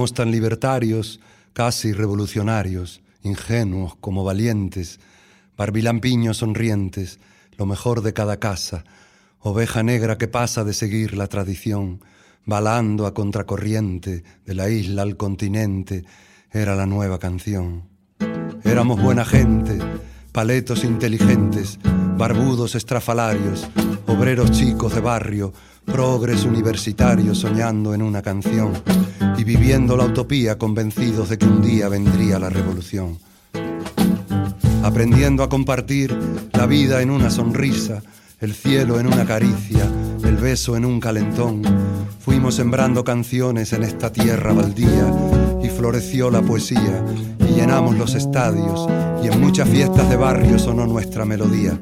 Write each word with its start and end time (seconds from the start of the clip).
Tan 0.00 0.30
libertarios, 0.30 1.20
casi 1.52 1.92
revolucionarios, 1.92 3.02
ingenuos 3.22 3.96
como 3.96 4.24
valientes, 4.24 4.98
barbilampiños 5.58 6.38
sonrientes, 6.38 7.20
lo 7.58 7.66
mejor 7.66 8.00
de 8.00 8.14
cada 8.14 8.38
casa, 8.38 8.84
oveja 9.40 9.82
negra 9.82 10.16
que 10.16 10.26
pasa 10.26 10.64
de 10.64 10.72
seguir 10.72 11.14
la 11.14 11.26
tradición, 11.26 12.00
balando 12.46 13.06
a 13.06 13.12
contracorriente 13.12 14.24
de 14.46 14.54
la 14.54 14.70
isla 14.70 15.02
al 15.02 15.18
continente, 15.18 16.04
era 16.50 16.74
la 16.74 16.86
nueva 16.86 17.18
canción. 17.18 17.84
Éramos 18.64 19.02
buena 19.02 19.26
gente, 19.26 19.78
paletos 20.32 20.82
inteligentes, 20.82 21.78
barbudos 22.16 22.74
estrafalarios, 22.74 23.68
obreros 24.06 24.50
chicos 24.50 24.94
de 24.94 25.02
barrio, 25.02 25.52
progres 25.84 26.44
universitarios 26.44 27.38
soñando 27.38 27.94
en 27.94 28.02
una 28.02 28.22
canción 28.22 28.72
y 29.36 29.44
viviendo 29.44 29.96
la 29.96 30.04
utopía 30.04 30.58
convencidos 30.58 31.28
de 31.28 31.38
que 31.38 31.46
un 31.46 31.62
día 31.62 31.88
vendría 31.88 32.38
la 32.38 32.50
revolución. 32.50 33.18
Aprendiendo 34.82 35.42
a 35.42 35.48
compartir 35.48 36.16
la 36.52 36.66
vida 36.66 37.02
en 37.02 37.10
una 37.10 37.30
sonrisa, 37.30 38.02
el 38.40 38.54
cielo 38.54 38.98
en 38.98 39.06
una 39.06 39.26
caricia, 39.26 39.84
el 40.24 40.36
beso 40.36 40.76
en 40.76 40.84
un 40.84 41.00
calentón. 41.00 41.62
Fuimos 42.20 42.54
sembrando 42.54 43.04
canciones 43.04 43.72
en 43.72 43.82
esta 43.82 44.12
tierra 44.12 44.52
baldía 44.52 45.39
y 45.62 45.68
floreció 45.68 46.30
la 46.30 46.42
poesía 46.42 47.04
y 47.40 47.54
llenamos 47.54 47.96
los 47.96 48.14
estadios 48.14 48.88
y 49.22 49.28
en 49.28 49.40
muchas 49.40 49.68
fiestas 49.68 50.08
de 50.08 50.16
barrio 50.16 50.58
sonó 50.58 50.86
nuestra 50.86 51.24
melodía. 51.24 51.78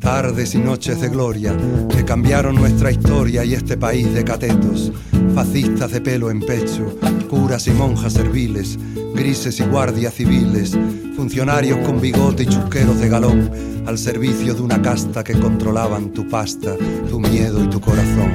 Tardes 0.00 0.54
y 0.54 0.58
noches 0.58 1.00
de 1.00 1.08
gloria 1.08 1.56
que 1.88 2.04
cambiaron 2.04 2.56
nuestra 2.56 2.90
historia 2.90 3.44
y 3.44 3.54
este 3.54 3.76
país 3.76 4.12
de 4.12 4.24
catetos, 4.24 4.92
fascistas 5.34 5.92
de 5.92 6.00
pelo 6.00 6.30
en 6.30 6.40
pecho, 6.40 6.98
curas 7.30 7.66
y 7.68 7.70
monjas 7.70 8.14
serviles, 8.14 8.78
grises 9.14 9.60
y 9.60 9.64
guardias 9.64 10.14
civiles, 10.14 10.76
funcionarios 11.16 11.78
con 11.86 12.00
bigote 12.00 12.42
y 12.42 12.46
chusqueros 12.46 12.98
de 12.98 13.08
galón, 13.08 13.50
al 13.86 13.98
servicio 13.98 14.54
de 14.54 14.62
una 14.62 14.82
casta 14.82 15.22
que 15.22 15.38
controlaban 15.38 16.10
tu 16.10 16.28
pasta, 16.28 16.76
tu 17.08 17.20
miedo 17.20 17.62
y 17.62 17.68
tu 17.68 17.80
corazón. 17.80 18.32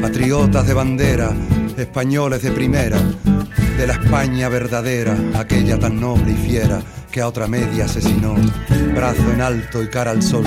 Patriotas 0.00 0.66
de 0.66 0.74
bandera, 0.74 1.30
españoles 1.76 2.42
de 2.42 2.50
primera, 2.52 2.98
de 3.80 3.86
la 3.86 3.94
España 3.94 4.50
verdadera, 4.50 5.16
aquella 5.32 5.78
tan 5.78 5.98
noble 5.98 6.32
y 6.32 6.36
fiera 6.36 6.82
que 7.10 7.22
a 7.22 7.28
otra 7.28 7.46
media 7.46 7.86
asesinó, 7.86 8.34
brazo 8.94 9.32
en 9.32 9.40
alto 9.40 9.82
y 9.82 9.88
cara 9.88 10.10
al 10.10 10.22
sol, 10.22 10.44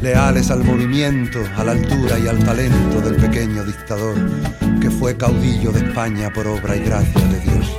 leales 0.00 0.52
al 0.52 0.62
movimiento, 0.62 1.40
a 1.56 1.64
la 1.64 1.72
altura 1.72 2.16
y 2.20 2.28
al 2.28 2.38
talento 2.44 3.00
del 3.00 3.16
pequeño 3.16 3.64
dictador, 3.64 4.14
que 4.80 4.88
fue 4.88 5.16
caudillo 5.16 5.72
de 5.72 5.80
España 5.80 6.32
por 6.32 6.46
obra 6.46 6.76
y 6.76 6.84
gracia 6.84 7.20
de 7.22 7.40
Dios. 7.40 7.76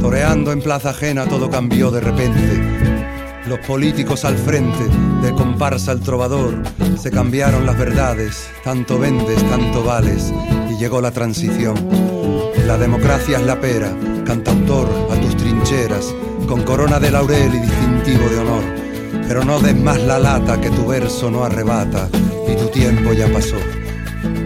Toreando 0.00 0.52
en 0.52 0.62
plaza 0.62 0.90
ajena 0.90 1.26
todo 1.26 1.50
cambió 1.50 1.90
de 1.90 2.00
repente. 2.00 2.62
Los 3.48 3.58
políticos 3.66 4.24
al 4.24 4.38
frente, 4.38 4.84
de 5.20 5.32
comparsa 5.32 5.90
al 5.90 6.00
trovador, 6.00 6.62
se 6.96 7.10
cambiaron 7.10 7.66
las 7.66 7.76
verdades, 7.76 8.46
tanto 8.62 9.00
vendes, 9.00 9.42
tanto 9.50 9.82
vales, 9.82 10.32
llegó 10.76 11.00
la 11.00 11.10
transición. 11.10 11.74
La 12.66 12.78
democracia 12.78 13.38
es 13.38 13.44
la 13.44 13.60
pera, 13.60 13.94
cantautor 14.24 14.88
a 15.10 15.20
tus 15.20 15.36
trincheras, 15.36 16.14
con 16.48 16.62
corona 16.62 16.98
de 16.98 17.10
laurel 17.10 17.54
y 17.54 17.58
distintivo 17.58 18.28
de 18.28 18.38
honor. 18.38 18.64
Pero 19.28 19.44
no 19.44 19.60
des 19.60 19.76
más 19.76 20.00
la 20.02 20.18
lata 20.18 20.60
que 20.60 20.70
tu 20.70 20.86
verso 20.86 21.30
no 21.30 21.44
arrebata 21.44 22.08
y 22.48 22.56
tu 22.56 22.68
tiempo 22.68 23.12
ya 23.12 23.32
pasó. 23.32 23.56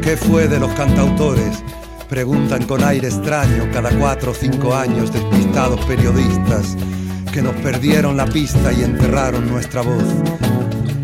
¿Qué 0.02 0.16
fue 0.16 0.48
de 0.48 0.58
los 0.58 0.72
cantautores? 0.72 1.62
Preguntan 2.08 2.64
con 2.64 2.82
aire 2.82 3.08
extraño 3.08 3.68
cada 3.72 3.90
cuatro 3.90 4.32
o 4.32 4.34
cinco 4.34 4.74
años 4.74 5.12
despistados 5.12 5.84
periodistas 5.84 6.76
que 7.32 7.42
nos 7.42 7.54
perdieron 7.56 8.16
la 8.16 8.26
pista 8.26 8.72
y 8.72 8.82
enterraron 8.82 9.48
nuestra 9.48 9.82
voz. 9.82 10.04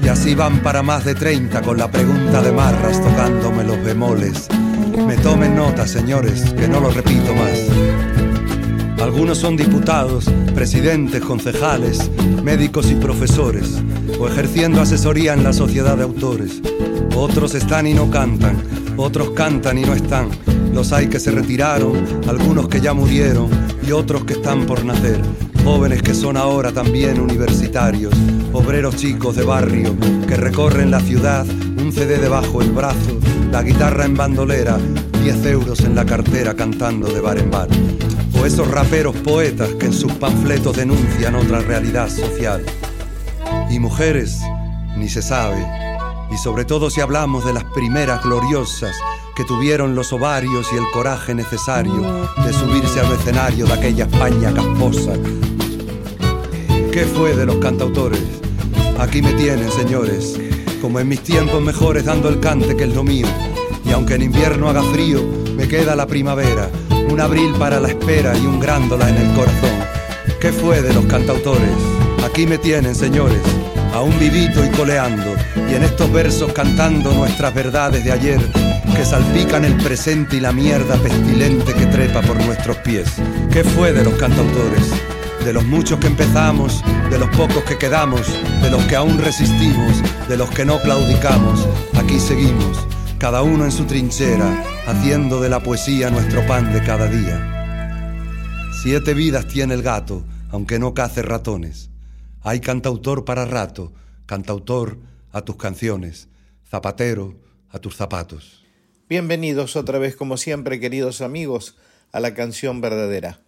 Y 0.03 0.09
así 0.09 0.35
van 0.35 0.63
para 0.63 0.83
más 0.83 1.05
de 1.05 1.15
30 1.15 1.63
con 1.63 1.79
la 1.79 1.91
pregunta 1.91 2.43
de 2.43 2.53
marras 2.53 3.03
tocándome 3.03 3.65
los 3.65 3.83
bemoles. 3.83 4.49
Me 4.97 5.17
tomen 5.17 5.57
nota, 5.57 5.87
señores, 5.89 6.53
que 6.53 6.69
no 6.69 6.79
lo 6.79 6.91
repito 6.91 7.35
más. 7.35 9.03
Algunos 9.03 9.39
son 9.39 9.57
diputados, 9.57 10.27
presidentes, 10.55 11.21
concejales, 11.21 12.11
médicos 12.43 12.91
y 12.91 12.95
profesores, 12.95 13.83
o 14.21 14.29
ejerciendo 14.29 14.81
asesoría 14.81 15.35
en 15.35 15.43
la 15.43 15.53
sociedad 15.53 15.97
de 15.97 16.05
autores. 16.05 16.63
Otros 17.17 17.55
están 17.55 17.87
y 17.87 17.95
no 17.95 18.09
cantan, 18.09 18.57
otros 18.97 19.31
cantan 19.31 19.79
y 19.79 19.83
no 19.83 19.95
están. 19.95 20.29
Los 20.73 20.93
hay 20.93 21.09
que 21.09 21.21
se 21.21 21.33
retiraron, 21.33 22.05
algunos 22.29 22.69
que 22.69 22.81
ya 22.81 22.95
murieron 22.95 23.49
y 23.87 23.91
otros 23.91 24.25
que 24.25 24.35
están 24.35 24.65
por 24.65 24.85
nacer. 24.85 25.21
Jóvenes 25.65 26.03
que 26.03 26.15
son 26.15 26.37
ahora 26.37 26.73
también 26.73 27.21
universitarios, 27.21 28.15
obreros 28.53 28.97
chicos 28.97 29.35
de 29.35 29.45
barrio 29.45 29.97
que 30.29 30.37
recorren 30.37 30.91
la 30.91 31.01
ciudad, 31.01 31.47
un 31.79 31.93
CD 31.93 32.19
debajo 32.19 32.63
el 32.63 32.71
brazo, 32.71 33.19
la 33.55 33.63
guitarra 33.63 34.05
en 34.05 34.17
bandolera, 34.17 34.81
10 35.23 35.47
euros 35.47 35.79
en 35.85 35.95
la 35.95 36.05
cartera 36.05 36.55
cantando 36.55 37.07
de 37.07 37.21
bar 37.21 37.39
en 37.39 37.53
bar. 37.53 37.69
O 38.37 38.45
esos 38.45 38.69
raperos 38.69 39.15
poetas 39.19 39.69
que 39.75 39.87
en 39.87 39.93
sus 39.93 40.13
panfletos 40.15 40.77
denuncian 40.77 41.37
otra 41.37 41.61
realidad 41.61 42.09
social. 42.09 42.67
Y 43.71 43.79
mujeres, 43.79 44.41
ni 44.97 45.09
se 45.09 45.23
sabe. 45.23 45.65
Y 46.33 46.37
sobre 46.37 46.65
todo 46.65 46.91
si 46.91 47.01
hablamos 47.01 47.45
de 47.45 47.53
las 47.53 47.63
primeras 47.63 48.25
gloriosas 48.25 48.97
que 49.37 49.45
tuvieron 49.45 49.95
los 49.95 50.13
ovarios 50.13 50.67
y 50.73 50.77
el 50.77 50.91
coraje 50.93 51.33
necesario 51.33 52.03
de 52.45 52.53
subirse 52.53 52.99
al 52.99 53.13
escenario 53.13 53.67
de 53.67 53.73
aquella 53.73 54.07
España 54.07 54.53
camposa. 54.53 55.13
¿Qué 56.91 57.05
fue 57.05 57.37
de 57.37 57.47
los 57.47 57.59
cantautores? 57.59 58.25
Aquí 58.99 59.23
me 59.23 59.33
tienen, 59.35 59.71
señores, 59.71 60.41
como 60.85 61.01
en 61.01 61.09
mis 61.09 61.23
tiempos 61.23 61.63
mejores 61.63 62.05
dando 62.05 62.29
el 62.29 62.41
cante 62.41 62.77
que 62.77 62.85
es 62.85 62.95
lo 62.95 63.03
mío. 63.03 63.27
Y 63.87 63.93
aunque 63.93 64.17
en 64.17 64.23
invierno 64.23 64.69
haga 64.69 64.83
frío, 64.83 65.23
me 65.57 65.67
queda 65.67 65.97
la 65.97 66.07
primavera, 66.07 66.69
un 67.09 67.19
abril 67.23 67.55
para 67.59 67.81
la 67.81 67.89
espera 67.89 68.37
y 68.37 68.45
un 68.45 68.61
grándola 68.61 69.09
en 69.09 69.17
el 69.17 69.35
corazón. 69.35 69.71
¿Qué 70.43 70.53
fue 70.53 70.83
de 70.83 70.93
los 70.93 71.07
cantautores? 71.07 71.71
Aquí 72.23 72.47
me 72.47 72.59
tienen, 72.59 72.95
señores, 72.95 73.41
aún 73.95 74.19
vivito 74.19 74.63
y 74.63 74.69
coleando, 74.77 75.35
y 75.71 75.75
en 75.75 75.85
estos 75.85 76.13
versos 76.13 76.53
cantando 76.53 77.15
nuestras 77.15 77.55
verdades 77.55 78.05
de 78.05 78.13
ayer 78.13 78.41
que 78.95 79.07
salpican 79.07 79.65
el 79.65 79.79
presente 79.79 80.37
y 80.37 80.41
la 80.41 80.53
mierda 80.53 80.97
pestilente 80.97 81.73
que 81.73 81.87
trepa 81.87 82.21
por 82.21 82.37
nuestros 82.45 82.77
pies. 82.79 83.09
¿Qué 83.51 83.65
fue 83.65 83.95
de 83.95 84.05
los 84.05 84.13
cantautores? 84.17 85.14
De 85.45 85.53
los 85.53 85.67
muchos 85.67 85.99
que 85.99 86.07
empezamos, 86.07 86.83
de 87.11 87.19
los 87.19 87.29
pocos 87.37 87.63
que 87.65 87.77
quedamos, 87.77 88.27
de 88.63 88.71
los 88.71 88.83
que 88.87 88.97
aún 88.97 89.19
resistimos, 89.19 90.03
de 90.27 90.39
los 90.39 90.49
que 90.49 90.65
no 90.65 90.81
claudicamos. 90.81 91.69
Aquí 91.93 92.19
seguimos, 92.19 92.87
cada 93.19 93.43
uno 93.43 93.67
en 93.67 93.71
su 93.71 93.85
trinchera, 93.85 94.65
haciendo 94.87 95.43
de 95.43 95.51
la 95.51 95.63
poesía 95.63 96.09
nuestro 96.09 96.47
pan 96.47 96.73
de 96.73 96.83
cada 96.83 97.09
día. 97.09 98.23
Siete 98.83 99.13
vidas 99.13 99.47
tiene 99.47 99.75
el 99.75 99.83
gato, 99.83 100.25
aunque 100.51 100.79
no 100.79 100.95
cace 100.95 101.21
ratones. 101.21 101.91
Hay 102.41 102.61
cantautor 102.61 103.27
para 103.27 103.45
rato, 103.45 103.93
cantautor 104.25 104.99
a 105.31 105.43
tus 105.43 105.57
canciones, 105.57 106.29
zapatero 106.67 107.35
a 107.69 107.81
tus 107.81 107.97
zapatos. 107.97 108.65
Bienvenidos 109.11 109.77
otra 109.77 109.99
vez, 109.99 110.17
como 110.17 110.39
siempre, 110.39 110.81
queridos 110.81 111.21
amigos, 111.21 111.77
a 112.13 112.21
la 112.21 112.33
canción 112.33 112.81
verdadera. 112.81 113.44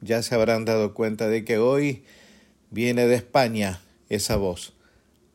Ya 0.00 0.22
se 0.22 0.34
habrán 0.34 0.64
dado 0.64 0.94
cuenta 0.94 1.28
de 1.28 1.44
que 1.44 1.58
hoy 1.58 2.04
viene 2.70 3.06
de 3.06 3.16
España 3.16 3.80
esa 4.08 4.36
voz. 4.36 4.74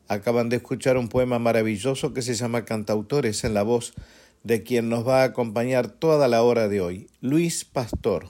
Acaban 0.08 0.50
de 0.50 0.58
escuchar 0.58 0.98
un 0.98 1.10
poema 1.10 1.40
maravilloso 1.40 2.14
que 2.14 2.22
se 2.22 2.36
llama 2.36 2.66
Cantautores 2.66 3.44
en 3.44 3.54
la 3.54 3.64
voz 3.64 3.94
de 4.44 4.64
quien 4.64 4.90
nos 4.90 5.08
va 5.08 5.22
a 5.22 5.26
acompañar 5.26 5.88
toda 5.88 6.28
la 6.28 6.44
hora 6.44 6.68
de 6.68 6.82
hoy, 6.82 7.08
Luis 7.22 7.64
Pastor. 7.64 8.30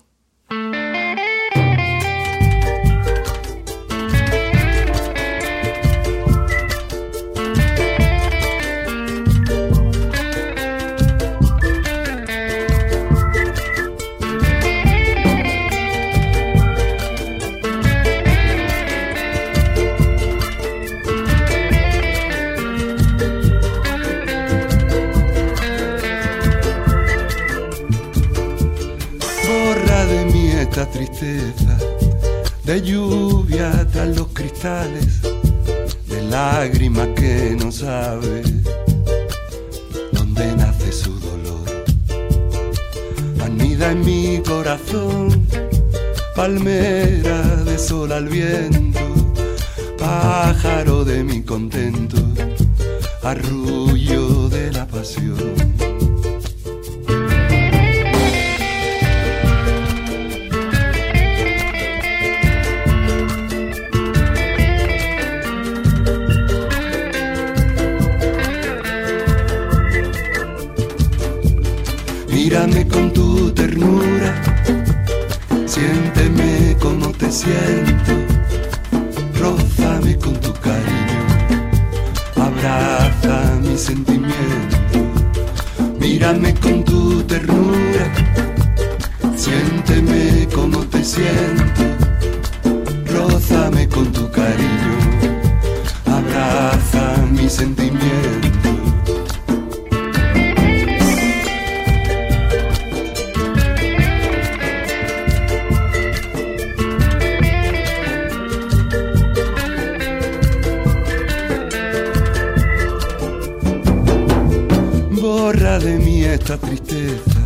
Esta 116.33 116.57
tristeza 116.57 117.45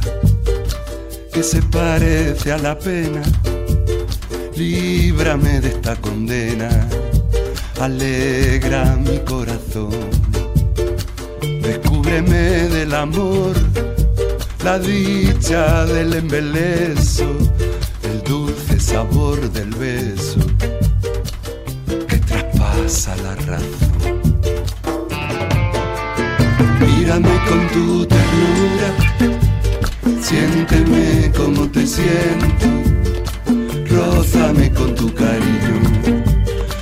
que 1.34 1.42
se 1.42 1.62
parece 1.64 2.52
a 2.52 2.58
la 2.58 2.78
pena. 2.78 3.22
Líbrame 4.56 5.60
de 5.60 5.70
esta 5.70 5.96
condena, 5.96 6.70
alegra 7.82 8.96
mi 8.96 9.18
corazón. 9.20 10.10
Descúbreme 11.62 12.68
del 12.70 12.94
amor, 12.94 13.56
la 14.64 14.78
dicha 14.80 15.86
del 15.86 16.14
embeleso, 16.14 17.30
el 18.04 18.22
dulce 18.24 18.80
sabor 18.80 19.52
del 19.52 19.72
beso 19.72 20.40
que 22.08 22.18
traspasa 22.18 23.16
la 23.18 23.36
razón. 23.36 23.85
Mírame 27.06 27.38
con 27.48 27.68
tu 27.68 28.06
ternura, 28.08 28.90
siénteme 30.20 31.32
como 31.38 31.70
te 31.70 31.86
siento, 31.86 32.66
rózame 33.92 34.72
con 34.72 34.96
tu 34.96 35.14
cariño, 35.14 35.78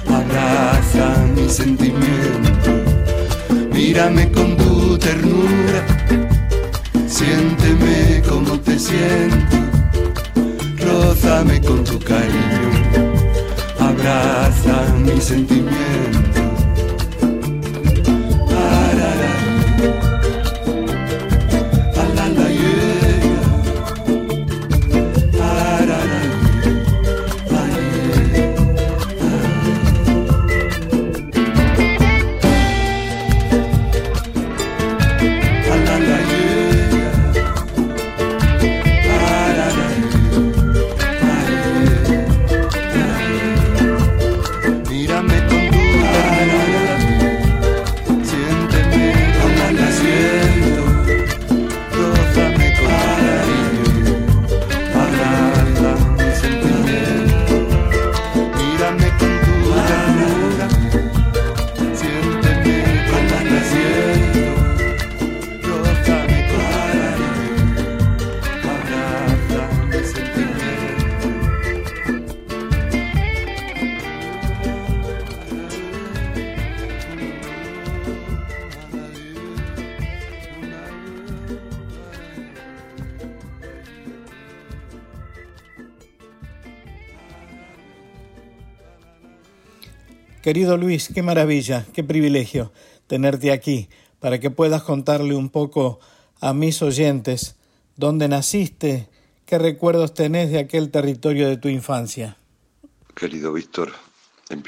abraza 0.08 1.26
mi 1.36 1.50
sentimiento. 1.50 2.72
Mírame 3.74 4.32
con 4.32 4.56
tu 4.56 4.98
ternura, 4.98 5.84
siénteme 7.06 8.24
como 8.26 8.58
te 8.62 8.80
siento, 8.80 9.58
rózame 10.86 11.60
con 11.60 11.84
tu 11.84 12.00
cariño, 12.00 12.70
abraza 13.78 14.86
mi 15.04 15.20
sentimiento. 15.20 16.43
Querido 90.44 90.76
Luis, 90.76 91.10
qué 91.16 91.24
maravilla, 91.24 91.86
qué 91.94 92.04
privilegio 92.04 92.74
tenerte 93.08 93.54
aquí 93.54 93.88
para 94.20 94.42
que 94.42 94.52
puedas 94.52 94.84
contarle 94.84 95.36
un 95.36 95.50
poco 95.50 96.02
a 96.42 96.54
mis 96.54 96.82
oyentes 96.82 97.56
dónde 97.96 98.28
naciste, 98.28 99.10
qué 99.46 99.58
recuerdos 99.58 100.14
tenés 100.14 100.52
de 100.52 100.60
aquel 100.60 100.92
territorio 100.92 101.48
de 101.48 101.56
tu 101.56 101.70
infancia. 101.70 102.36
Querido 103.16 103.54
Víctor, 103.54 103.94
en, 104.50 104.62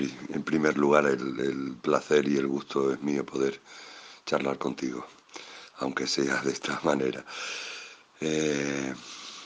primer 0.46 0.78
lugar 0.78 1.08
el, 1.08 1.76
placer 1.82 2.26
y 2.30 2.38
el 2.38 2.48
gusto 2.48 2.94
es 2.94 3.02
mío 3.02 3.26
poder 3.26 3.60
charlar 4.26 4.58
contigo, 4.58 5.06
aunque 5.80 6.08
sea 6.08 6.42
de 6.42 6.54
esta 6.54 6.80
manera. 6.86 7.26
Eh, 8.22 8.94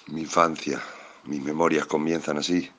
mi 0.09 0.21
infancia, 0.21 0.79
mis 1.25 1.41
memorias 1.41 1.87
comienzan 1.87 2.37
así, 2.37 2.69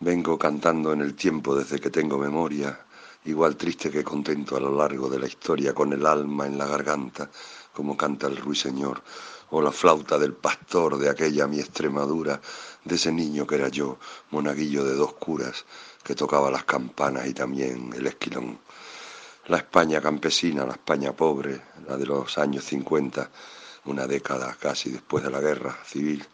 Vengo 0.00 0.38
cantando 0.38 0.92
en 0.92 1.00
el 1.00 1.16
tiempo 1.16 1.56
desde 1.56 1.80
que 1.80 1.90
tengo 1.90 2.18
memoria, 2.18 2.86
igual 3.24 3.56
triste 3.56 3.90
que 3.90 4.04
contento 4.04 4.56
a 4.56 4.60
lo 4.60 4.72
largo 4.76 5.08
de 5.08 5.18
la 5.18 5.26
historia, 5.26 5.74
con 5.74 5.92
el 5.92 6.06
alma 6.06 6.46
en 6.46 6.56
la 6.56 6.66
garganta, 6.66 7.28
como 7.72 7.96
canta 7.96 8.28
el 8.28 8.36
ruiseñor, 8.36 9.02
o 9.50 9.60
la 9.60 9.72
flauta 9.72 10.16
del 10.16 10.34
pastor 10.34 10.98
de 10.98 11.10
aquella 11.10 11.48
mi 11.48 11.58
Extremadura, 11.58 12.40
de 12.84 12.94
ese 12.94 13.10
niño 13.10 13.44
que 13.44 13.56
era 13.56 13.70
yo, 13.70 13.98
monaguillo 14.30 14.84
de 14.84 14.94
dos 14.94 15.14
curas, 15.14 15.64
que 16.04 16.14
tocaba 16.14 16.48
las 16.48 16.62
campanas 16.62 17.26
y 17.26 17.34
también 17.34 17.92
el 17.92 18.06
esquilón. 18.06 18.60
La 19.48 19.56
España 19.56 20.00
campesina, 20.00 20.64
la 20.64 20.74
España 20.74 21.12
pobre, 21.12 21.60
la 21.88 21.96
de 21.96 22.06
los 22.06 22.38
años 22.38 22.64
50, 22.66 23.30
una 23.86 24.06
década 24.06 24.56
casi 24.60 24.90
después 24.90 25.24
de 25.24 25.30
la 25.30 25.40
guerra 25.40 25.76
civil, 25.84 26.24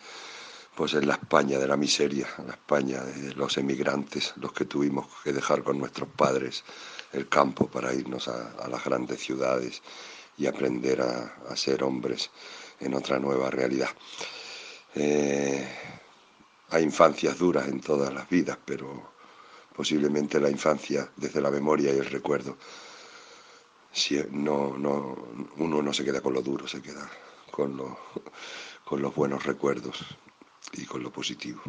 pues 0.75 0.95
en 0.95 1.07
la 1.07 1.14
España 1.14 1.59
de 1.59 1.69
la 1.69 1.76
miseria, 1.76 2.28
la 2.47 2.54
España 2.54 3.00
de 3.02 3.35
los 3.35 3.57
emigrantes, 3.59 4.35
los 4.37 4.52
que 4.52 4.64
tuvimos 4.64 5.07
que 5.23 5.33
dejar 5.33 5.62
con 5.62 5.78
nuestros 5.78 6.09
padres 6.09 6.64
el 7.12 7.28
campo 7.28 7.69
para 7.69 7.95
irnos 7.95 8.26
a, 8.28 8.69
las 8.69 8.85
grandes 8.85 9.21
ciudades 9.21 9.83
y 10.37 10.47
aprender 10.47 11.00
a, 11.00 11.54
ser 11.57 11.85
hombres 11.85 12.31
en 12.81 12.95
otra 12.95 13.21
nueva 13.21 13.50
realidad. 13.50 13.90
Eh, 14.97 15.64
hay 16.71 16.83
infancias 16.83 17.38
duras 17.38 17.69
en 17.69 17.81
todas 17.81 18.12
las 18.12 18.28
vidas, 18.28 18.59
pero 18.64 19.12
posiblemente 19.76 20.40
la 20.40 20.50
infancia 20.50 21.09
desde 21.16 21.40
la 21.40 21.50
memoria 21.52 21.95
y 21.95 21.99
el 21.99 22.07
recuerdo, 22.07 22.57
si 23.93 24.21
no, 24.33 24.76
no, 24.76 25.16
uno 25.59 25.83
no 25.83 25.93
se 25.93 26.04
queda 26.04 26.21
con 26.21 26.33
lo 26.33 26.43
duro, 26.43 26.66
se 26.66 26.83
queda 26.83 27.09
con 27.52 27.76
los 28.90 29.14
buenos 29.14 29.45
recuerdos 29.45 30.04
y 30.78 30.87
con 30.87 31.02
lo 31.02 31.11
positivo. 31.11 31.62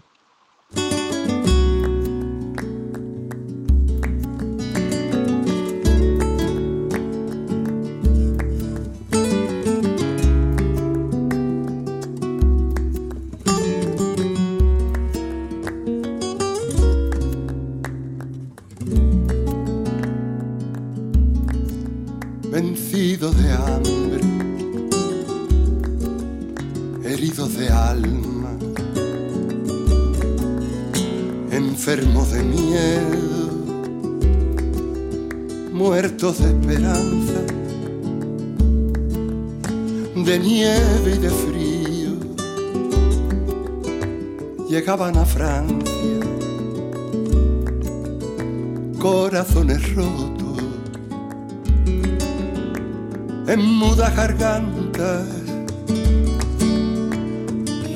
Gargantas, 54.16 55.28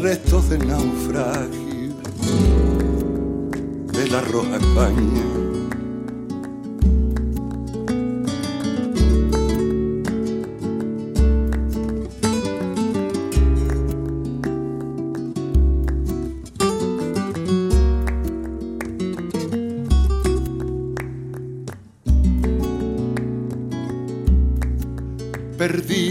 restos 0.01 0.49
de 0.49 0.57
naufragio 0.59 1.69
la 4.11 4.21
roja 4.21 4.55
España. 4.55 5.28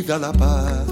Perdida 0.08 0.26
la 0.26 0.32
paz, 0.32 0.86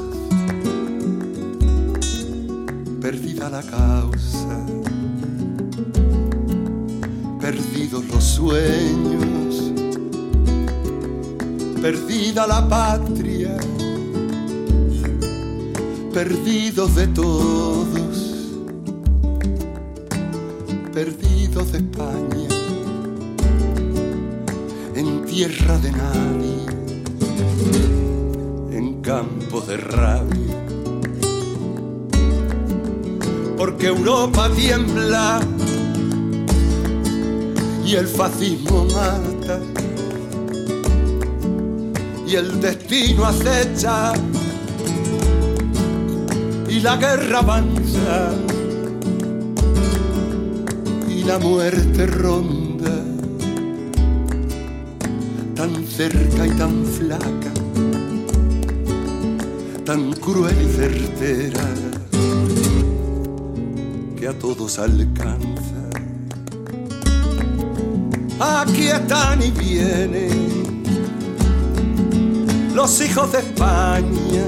perdida 3.00 3.49
la 3.49 3.62
causa 3.62 4.66
perdidos 7.40 8.04
los 8.08 8.23
sueños, 8.23 9.73
perdida 11.80 12.46
la 12.46 12.68
patria, 12.68 13.56
perdidos 16.12 16.94
de 16.96 17.06
todos, 17.06 18.58
perdidos 20.92 21.73
de 21.73 21.78
España, 21.78 22.49
en 24.94 25.25
tierra 25.25 25.78
de 25.78 25.92
nadie, 25.92 27.95
en 29.46 29.50
campos 29.50 29.66
de 29.66 29.76
rabia. 29.76 30.56
Porque 33.56 33.86
Europa 33.88 34.50
tiembla 34.54 35.40
y 37.84 37.94
el 37.94 38.06
fascismo 38.06 38.84
mata 38.86 39.60
y 42.26 42.34
el 42.34 42.60
destino 42.60 43.24
acecha 43.24 44.12
y 46.68 46.80
la 46.80 46.96
guerra 46.96 47.38
avanza 47.38 48.32
y 51.08 51.22
la 51.22 51.38
muerte 51.38 52.06
ronda 52.06 52.66
tan 55.54 55.86
cerca 55.86 56.46
y 56.46 56.50
tan 56.50 56.84
flaca, 56.84 57.52
tan 59.87 60.12
cruel 60.14 60.57
y 60.61 60.73
certera 60.73 61.64
que 64.19 64.26
a 64.26 64.37
todos 64.37 64.81
alcanza 64.81 65.76
aquí 68.40 68.88
están 68.88 69.40
y 69.43 69.52
vienen 69.52 70.83
los 72.75 73.00
hijos 73.00 73.31
de 73.31 73.38
España, 73.38 74.45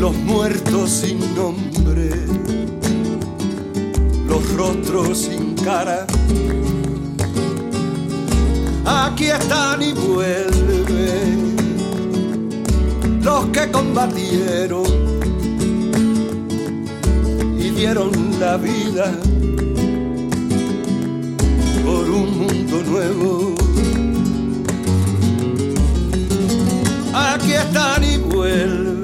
los 0.00 0.14
muertos 0.16 0.90
sin 0.90 1.20
nombre, 1.36 2.10
los 4.26 4.52
rostros 4.54 5.18
sin 5.18 5.54
cara. 5.54 6.06
Aquí 8.84 9.26
están 9.26 9.82
y 9.82 9.92
vuelven 9.92 10.67
combatieron 13.72 14.84
y 17.58 17.70
dieron 17.70 18.10
la 18.40 18.56
vida 18.56 19.12
por 21.84 22.10
un 22.10 22.38
mundo 22.38 22.82
nuevo. 22.84 23.54
Aquí 27.14 27.52
están 27.52 28.04
y 28.04 28.16
vuelven 28.18 28.98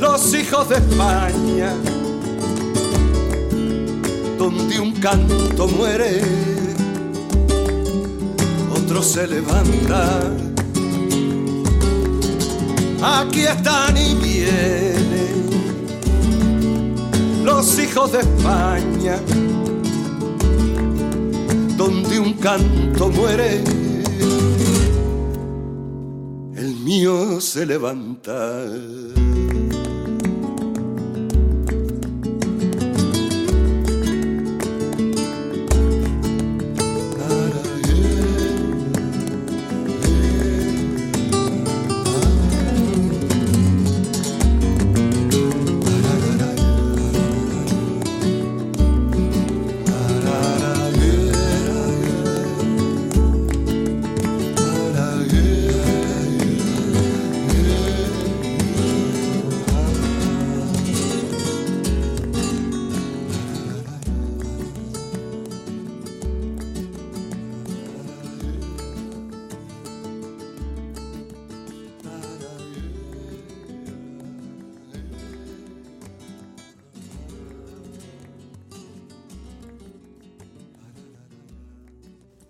los 0.00 0.34
hijos 0.34 0.68
de 0.68 0.76
España, 0.76 1.72
donde 4.38 4.80
un 4.80 4.92
canto 4.92 5.66
muere, 5.68 6.20
otro 8.76 9.02
se 9.02 9.26
levanta. 9.26 10.43
Aquí 13.06 13.40
están 13.40 13.94
y 13.98 14.14
vienen 14.14 15.44
los 17.44 17.78
hijos 17.78 18.12
de 18.12 18.20
España 18.20 19.20
donde 21.76 22.18
un 22.18 22.32
canto 22.34 23.10
muere, 23.10 23.62
el 26.56 26.76
mío 26.76 27.42
se 27.42 27.66
levanta. 27.66 28.64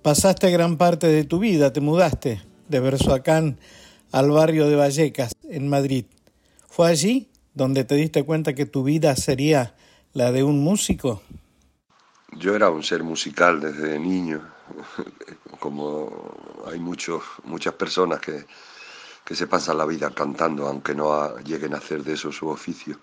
Pasaste 0.04 0.50
gran 0.50 0.76
parte 0.76 1.06
de 1.06 1.24
tu 1.24 1.38
vida, 1.38 1.72
te 1.72 1.80
mudaste 1.80 2.42
de 2.68 2.78
Berzoacán 2.78 3.58
al 4.12 4.30
barrio 4.30 4.68
de 4.68 4.76
Vallecas, 4.76 5.32
en 5.44 5.66
Madrid. 5.70 6.04
¿Fue 6.68 6.88
allí 6.88 7.30
donde 7.54 7.84
te 7.84 7.94
diste 7.94 8.22
cuenta 8.22 8.52
que 8.52 8.66
tu 8.66 8.82
vida 8.84 9.16
sería 9.16 9.74
la 10.12 10.30
de 10.30 10.42
un 10.42 10.62
músico? 10.62 11.22
Yo 12.32 12.54
era 12.54 12.68
un 12.68 12.82
ser 12.82 13.02
musical 13.02 13.62
desde 13.62 13.98
niño, 13.98 14.46
como 15.58 16.34
hay 16.70 16.78
muchos, 16.78 17.22
muchas 17.44 17.72
personas 17.72 18.20
que, 18.20 18.44
que 19.24 19.34
se 19.34 19.46
pasan 19.46 19.78
la 19.78 19.86
vida 19.86 20.10
cantando, 20.10 20.66
aunque 20.66 20.94
no 20.94 21.38
lleguen 21.38 21.72
a 21.72 21.78
hacer 21.78 22.04
de 22.04 22.12
eso 22.12 22.30
su 22.30 22.48
oficio. 22.48 23.00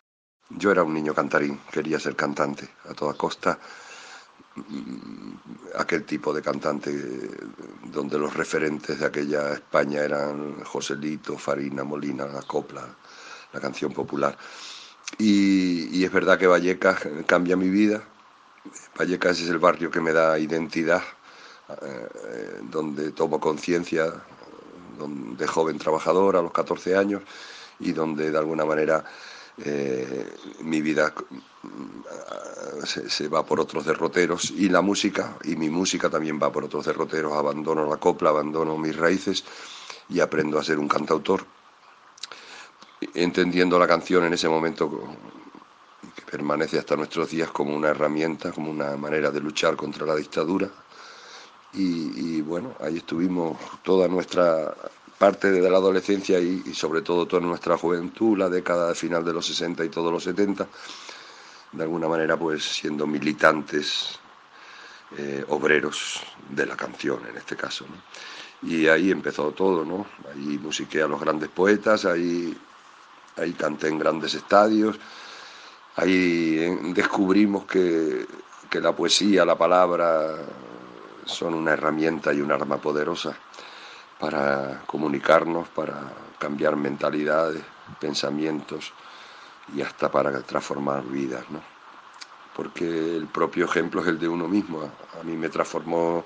Yo 0.51 0.69
era 0.69 0.83
un 0.83 0.93
niño 0.93 1.15
cantarín, 1.15 1.61
quería 1.71 1.99
ser 1.99 2.15
cantante 2.15 2.69
a 2.87 2.93
toda 2.93 3.15
costa 3.15 3.57
aquel 5.75 6.03
tipo 6.03 6.33
de 6.33 6.41
cantante 6.41 6.91
donde 7.85 8.19
los 8.19 8.33
referentes 8.33 8.99
de 8.99 9.05
aquella 9.05 9.53
España 9.53 10.01
eran 10.01 10.61
Joselito, 10.63 11.37
Farina, 11.37 11.83
Molina, 11.83 12.25
la 12.25 12.41
copla, 12.41 12.83
la 13.53 13.59
canción 13.59 13.93
popular. 13.93 14.37
Y, 15.17 16.03
es 16.03 16.11
verdad 16.11 16.37
que 16.37 16.47
Vallecas 16.47 16.99
cambia 17.25 17.55
mi 17.55 17.69
vida. 17.69 18.03
Vallecas 18.97 19.39
es 19.39 19.49
el 19.49 19.59
barrio 19.59 19.91
que 19.91 20.01
me 20.01 20.11
da 20.11 20.37
identidad, 20.37 21.01
eh, 21.81 22.59
donde 22.63 23.11
tomo 23.11 23.39
conciencia 23.39 24.13
de 25.37 25.47
joven 25.47 25.79
trabajador 25.79 26.35
a 26.35 26.41
los 26.41 26.51
14 26.51 26.95
años 26.95 27.23
y 27.79 27.91
donde 27.91 28.29
de 28.29 28.37
alguna 28.37 28.65
manera 28.65 29.03
eh, 29.57 30.33
mi 30.61 30.81
vida 30.81 31.13
se, 32.85 33.27
va 33.27 33.45
por 33.45 33.59
otros 33.59 33.85
derroteros 33.85 34.51
y 34.51 34.69
la 34.69 34.81
música, 34.81 35.37
y 35.43 35.55
mi 35.55 35.69
música 35.69 36.09
también 36.09 36.39
va 36.41 36.51
por 36.51 36.63
otros 36.63 36.85
derroteros, 36.85 37.33
abandono 37.33 37.89
la 37.89 37.97
copla, 37.97 38.29
abandono 38.29 38.77
mis 38.77 38.95
raíces 38.95 39.43
y 40.09 40.19
aprendo 40.19 40.59
a 40.59 40.63
ser 40.63 40.79
un 40.79 40.87
cantautor, 40.87 41.45
entendiendo 43.13 43.77
la 43.77 43.87
canción 43.87 44.25
en 44.25 44.33
ese 44.33 44.49
momento 44.49 44.89
que 46.15 46.21
permanece 46.23 46.79
hasta 46.79 46.95
nuestros 46.95 47.29
días 47.29 47.51
como 47.51 47.75
una 47.75 47.89
herramienta, 47.89 48.51
como 48.51 48.71
una 48.71 48.95
manera 48.97 49.31
de 49.31 49.39
luchar 49.39 49.75
contra 49.75 50.05
la 50.05 50.15
dictadura. 50.15 50.69
Y, 51.73 52.41
bueno, 52.41 52.75
ahí 52.81 52.97
estuvimos 52.97 53.57
toda 53.81 54.09
nuestra 54.09 54.75
parte 55.21 55.51
de 55.51 55.69
la 55.69 55.77
adolescencia 55.77 56.39
y, 56.39 56.73
sobre 56.73 57.03
todo 57.03 57.27
toda 57.27 57.43
nuestra 57.43 57.77
juventud, 57.77 58.35
la 58.39 58.49
década 58.49 58.95
final 58.95 59.23
de 59.23 59.31
los 59.31 59.45
60 59.45 59.85
y 59.85 59.89
todos 59.89 60.11
los 60.11 60.23
70, 60.23 60.67
de 61.73 61.83
alguna 61.83 62.07
manera 62.07 62.37
pues 62.37 62.63
siendo 62.63 63.05
militantes 63.05 64.19
eh, 65.15 65.45
obreros 65.49 66.23
de 66.49 66.65
la 66.65 66.75
canción 66.75 67.19
en 67.29 67.37
este 67.37 67.55
caso. 67.55 67.85
Y 68.63 68.87
ahí 68.87 69.11
empezó 69.11 69.51
todo, 69.51 69.85
¿no? 69.85 70.07
Ahí 70.33 70.57
musiqué 70.57 71.03
a 71.03 71.07
los 71.07 71.21
grandes 71.21 71.49
poetas, 71.49 72.05
ahí, 72.05 72.57
ahí 73.37 73.53
canté 73.53 73.89
en 73.89 73.99
grandes 73.99 74.33
estadios, 74.33 74.99
ahí 75.97 76.55
descubrimos 76.95 77.65
que, 77.65 78.25
que 78.67 78.81
la 78.81 78.95
poesía, 78.95 79.45
la 79.45 79.55
palabra 79.55 80.35
son 81.25 81.53
una 81.53 81.73
herramienta 81.73 82.33
y 82.33 82.41
un 82.41 82.51
arma 82.51 82.77
poderosa 82.77 83.37
para 84.21 84.83
comunicarnos, 84.85 85.67
para 85.69 86.13
cambiar 86.37 86.75
mentalidades, 86.75 87.63
pensamientos 87.99 88.93
y 89.75 89.81
hasta 89.81 90.11
para 90.11 90.43
transformar 90.43 91.03
vidas, 91.03 91.43
¿no? 91.49 91.59
Porque 92.55 92.85
el 92.85 93.25
propio 93.25 93.65
ejemplo 93.65 94.01
es 94.01 94.07
el 94.07 94.19
de 94.19 94.27
uno 94.27 94.47
mismo. 94.47 94.83
A 95.19 95.23
mí 95.23 95.35
me 95.35 95.49
transformó 95.49 96.23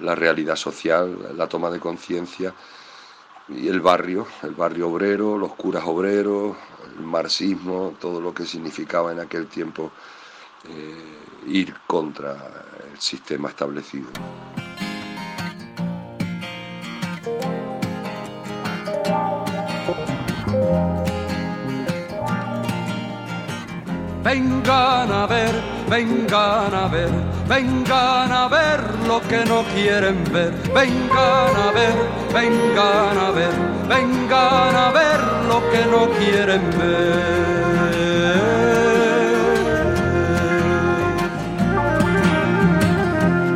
la 0.00 0.16
realidad 0.16 0.56
social, 0.56 1.36
la 1.36 1.46
toma 1.46 1.70
de 1.70 1.78
conciencia 1.78 2.52
y 3.48 3.68
el 3.68 3.80
barrio, 3.80 4.26
el 4.42 4.54
barrio 4.56 4.88
obrero, 4.88 5.38
los 5.38 5.54
curas 5.54 5.84
obreros, 5.86 6.56
el 6.96 7.04
marxismo, 7.04 7.94
todo 8.00 8.20
lo 8.20 8.34
que 8.34 8.44
significaba 8.44 9.12
en 9.12 9.20
aquel 9.20 9.46
tiempo 9.46 9.92
eh, 10.68 11.18
ir 11.46 11.74
contra 11.86 12.32
el 12.92 13.00
sistema 13.00 13.50
establecido. 13.50 14.08
Vengan 24.22 25.10
a 25.10 25.26
ver, 25.26 25.54
vengan 25.88 26.74
a 26.74 26.88
ver, 26.88 27.08
vengan 27.48 28.30
a 28.30 28.48
ver 28.48 28.80
lo 29.08 29.18
que 29.22 29.46
no 29.46 29.62
quieren 29.74 30.22
ver. 30.30 30.52
Vengan 30.74 31.56
a 31.56 31.72
ver, 31.72 31.94
vengan 32.34 33.16
a 33.16 33.30
ver, 33.30 33.54
vengan 33.88 34.76
a 34.76 34.90
ver 34.90 35.20
lo 35.48 35.60
que 35.70 35.86
no 35.86 36.10
quieren 36.18 36.62
ver. 36.78 37.60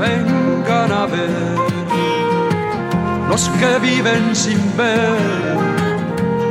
Vengan 0.01 0.93
a 0.93 1.07
ver 1.07 1.31
los 3.29 3.49
que 3.51 3.79
viven 3.81 4.35
sin 4.35 4.77
ver. 4.79 5.19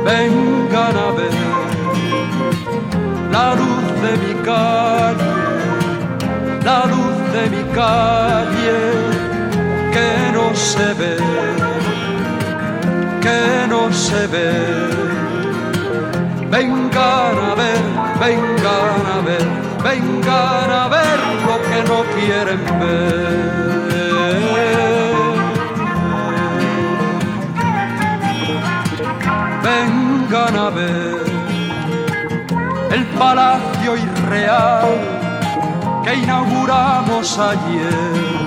Vengan 0.04 0.96
a 0.96 1.10
ver 1.10 2.93
la 3.34 3.52
luz 3.60 3.86
de 4.04 4.12
mi 4.22 4.34
calle, 4.48 5.32
la 6.68 6.80
luz 6.92 7.16
de 7.36 7.44
mi 7.54 7.62
calle, 7.80 8.80
que 9.94 10.10
no 10.36 10.46
se 10.54 10.88
ve, 11.00 11.16
que 13.24 13.40
no 13.72 13.82
se 14.04 14.20
ve. 14.34 14.50
Vengan 16.54 17.36
a 17.50 17.52
ver, 17.60 17.82
vengan 18.24 19.04
a 19.16 19.18
ver, 19.28 19.46
vengan 19.88 20.70
a 20.82 20.84
ver 20.94 21.18
lo 21.48 21.56
que 21.68 21.78
no 21.90 21.98
quieren 22.14 22.62
ver. 22.80 23.64
Vengan 29.66 30.56
a 30.66 30.70
ver 30.78 31.13
palacio 33.24 33.96
irreal 33.96 34.90
que 36.04 36.12
inauguramos 36.24 37.38
ayer 37.38 38.44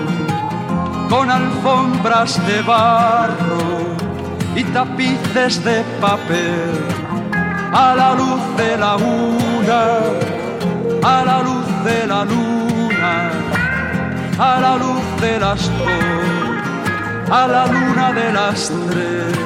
con 1.10 1.26
alfombras 1.32 2.32
de 2.48 2.62
barro 2.62 3.70
y 4.56 4.64
tapices 4.66 5.64
de 5.64 5.78
papel 6.00 6.74
a 7.86 7.96
la 8.02 8.10
luz 8.22 8.44
de 8.62 8.72
la 8.84 8.94
luna, 9.04 9.82
a 11.16 11.18
la 11.30 11.38
luz 11.48 11.68
de 11.90 12.00
la 12.12 12.22
luna, 12.34 13.14
a 14.50 14.54
la 14.66 14.74
luz 14.84 15.06
de 15.26 15.34
las 15.40 15.62
dos, 15.80 17.32
a 17.40 17.48
la 17.48 17.64
luna 17.74 18.06
de 18.20 18.28
las 18.40 18.72
tres. 18.90 19.38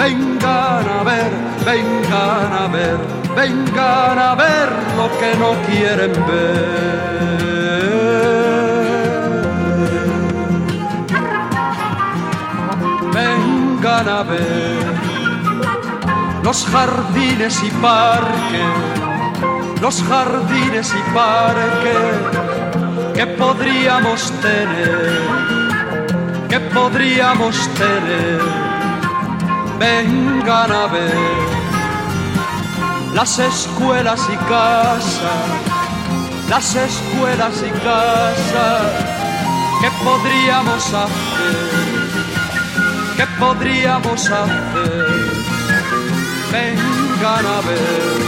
Vengan 0.00 0.84
a 0.98 1.02
ver, 1.10 1.32
vengan 1.66 2.52
a 2.62 2.66
ver 2.76 3.21
vengan 3.34 4.18
a 4.18 4.34
ver 4.34 4.68
lo 4.96 5.08
que 5.18 5.34
no 5.36 5.54
quieren 5.66 6.12
ver. 6.26 7.12
Vengan 13.12 14.08
a 14.08 14.22
ver 14.22 14.92
los 16.42 16.66
jardines 16.66 17.62
y 17.62 17.70
parques, 17.70 18.60
los 19.80 20.02
jardines 20.02 20.92
y 20.92 21.00
parques 21.14 21.96
que 23.14 23.26
podríamos 23.26 24.32
tener, 24.40 25.20
que 26.48 26.58
podríamos 26.60 27.68
tener. 27.74 28.40
Vengan 29.78 30.72
a 30.72 30.86
ver 30.86 31.61
las 33.14 33.38
escuelas 33.38 34.20
y 34.32 34.36
casas, 34.48 35.20
las 36.48 36.74
escuelas 36.74 37.62
y 37.66 37.70
casas, 37.84 38.82
¿qué 39.80 39.90
podríamos 40.02 40.94
hacer? 40.94 41.92
¿Qué 43.16 43.26
podríamos 43.38 44.30
hacer? 44.30 45.32
Vengan 46.50 47.46
a 47.46 47.60
ver, 47.66 48.22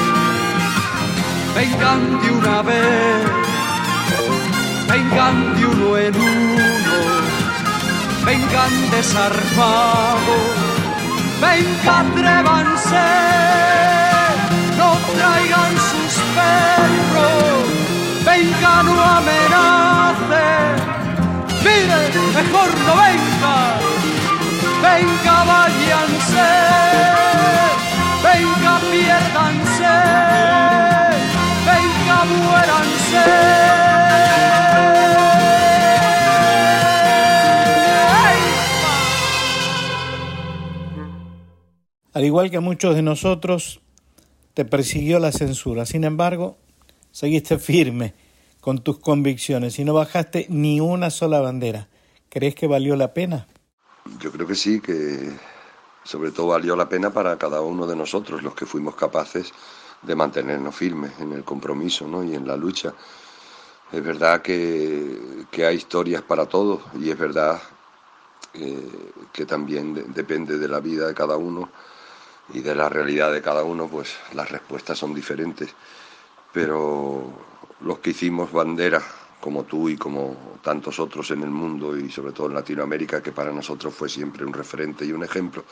vengan 1.55 2.21
de 2.23 2.31
una 2.31 2.63
vez, 2.63 3.27
vengan 4.89 5.57
de 5.57 5.67
uno 5.67 5.97
en 5.97 6.15
uno, 6.15 6.65
vengan 8.25 8.91
desarmados, 8.91 10.45
vengan, 11.41 12.07
atrévanse 12.07 13.94
sus 16.35 16.43
perros, 16.43 18.25
venga, 18.25 18.83
no 18.83 19.03
amenace, 19.03 20.47
mire, 21.63 22.01
mejor 22.35 22.71
no 22.87 22.95
venga, 22.97 23.57
venga, 24.83 25.45
váyanse, 25.45 26.51
venga, 28.23 28.81
piérdanse, 28.91 29.95
venga, 31.67 32.25
muéranse. 32.25 33.25
Al 42.15 42.25
igual 42.25 42.49
que 42.49 42.61
muchos 42.61 42.95
de 42.95 43.03
nosotros, 43.03 43.81
te 44.55 44.65
persiguió 44.65 45.19
la 45.19 45.33
censura. 45.33 45.85
Sin 45.85 46.05
embargo, 46.05 46.57
seguiste 47.11 47.59
firme 47.59 48.15
con 48.61 48.79
tus 48.79 48.99
convicciones 48.99 49.79
y 49.79 49.85
no 49.85 49.93
bajaste 49.93 50.47
ni 50.49 50.81
una 50.81 51.11
sola 51.11 51.41
bandera. 51.41 51.89
¿Crees 52.31 52.55
que 52.55 52.67
valió 52.67 52.97
la 52.97 53.13
pena? 53.13 53.47
Yo 54.21 54.33
creo 54.33 54.47
que 54.47 54.55
sí, 54.55 54.81
que 54.81 55.31
sobre 56.05 56.31
todo 56.31 56.49
valió 56.49 56.77
la 56.77 56.89
pena 56.89 57.11
para 57.11 57.37
cada 57.37 57.61
uno 57.61 57.87
de 57.87 57.97
nosotros, 57.97 58.43
los 58.43 58.55
que 58.55 58.67
fuimos 58.67 58.95
capaces 58.95 59.53
de 60.03 60.15
mantenernos 60.15 60.75
firmes 60.75 61.13
en 61.21 61.33
el 61.33 61.45
compromiso 61.45 62.07
¿no? 62.07 62.23
y 62.23 62.35
en 62.35 62.47
la 62.47 62.57
lucha. 62.57 62.95
Es 63.93 64.03
verdad 64.03 64.43
que, 64.43 65.47
hay 65.59 65.77
historias 65.77 66.23
para 66.23 66.47
todos 66.47 66.83
y 67.01 67.11
es 67.11 67.19
verdad 67.19 67.61
eh, 68.55 69.13
que 69.33 69.47
también 69.47 70.13
depende 70.13 70.59
de 70.59 70.69
la 70.69 70.81
vida 70.81 71.07
de 71.07 71.15
cada 71.15 71.37
uno 71.37 71.71
y 72.53 72.61
de 72.61 72.75
la 72.75 72.89
realidad 72.89 73.33
de 73.33 73.43
cada 73.43 73.65
uno, 73.65 73.89
pues 73.89 74.17
las 74.35 74.51
respuestas 74.51 74.99
son 74.99 75.15
diferentes. 75.15 75.71
Pero 76.53 77.23
los 77.81 77.99
que 77.99 78.11
hicimos 78.11 78.53
bandera, 78.53 79.03
como 79.41 79.65
tú 79.65 79.89
y 79.89 79.97
como 79.97 80.59
tantos 80.63 80.99
otros 80.99 81.31
en 81.31 81.43
el 81.43 81.51
mundo 81.51 81.97
y 81.97 82.11
sobre 82.11 82.33
todo 82.33 82.49
en 82.49 82.55
Latinoamérica, 82.55 83.23
que 83.23 83.33
para 83.33 83.53
nosotros 83.53 83.95
fue 83.95 84.09
siempre 84.09 84.45
un 84.45 84.53
referente 84.53 85.05
y 85.05 85.13
un 85.13 85.25
ejemplo, 85.25 85.65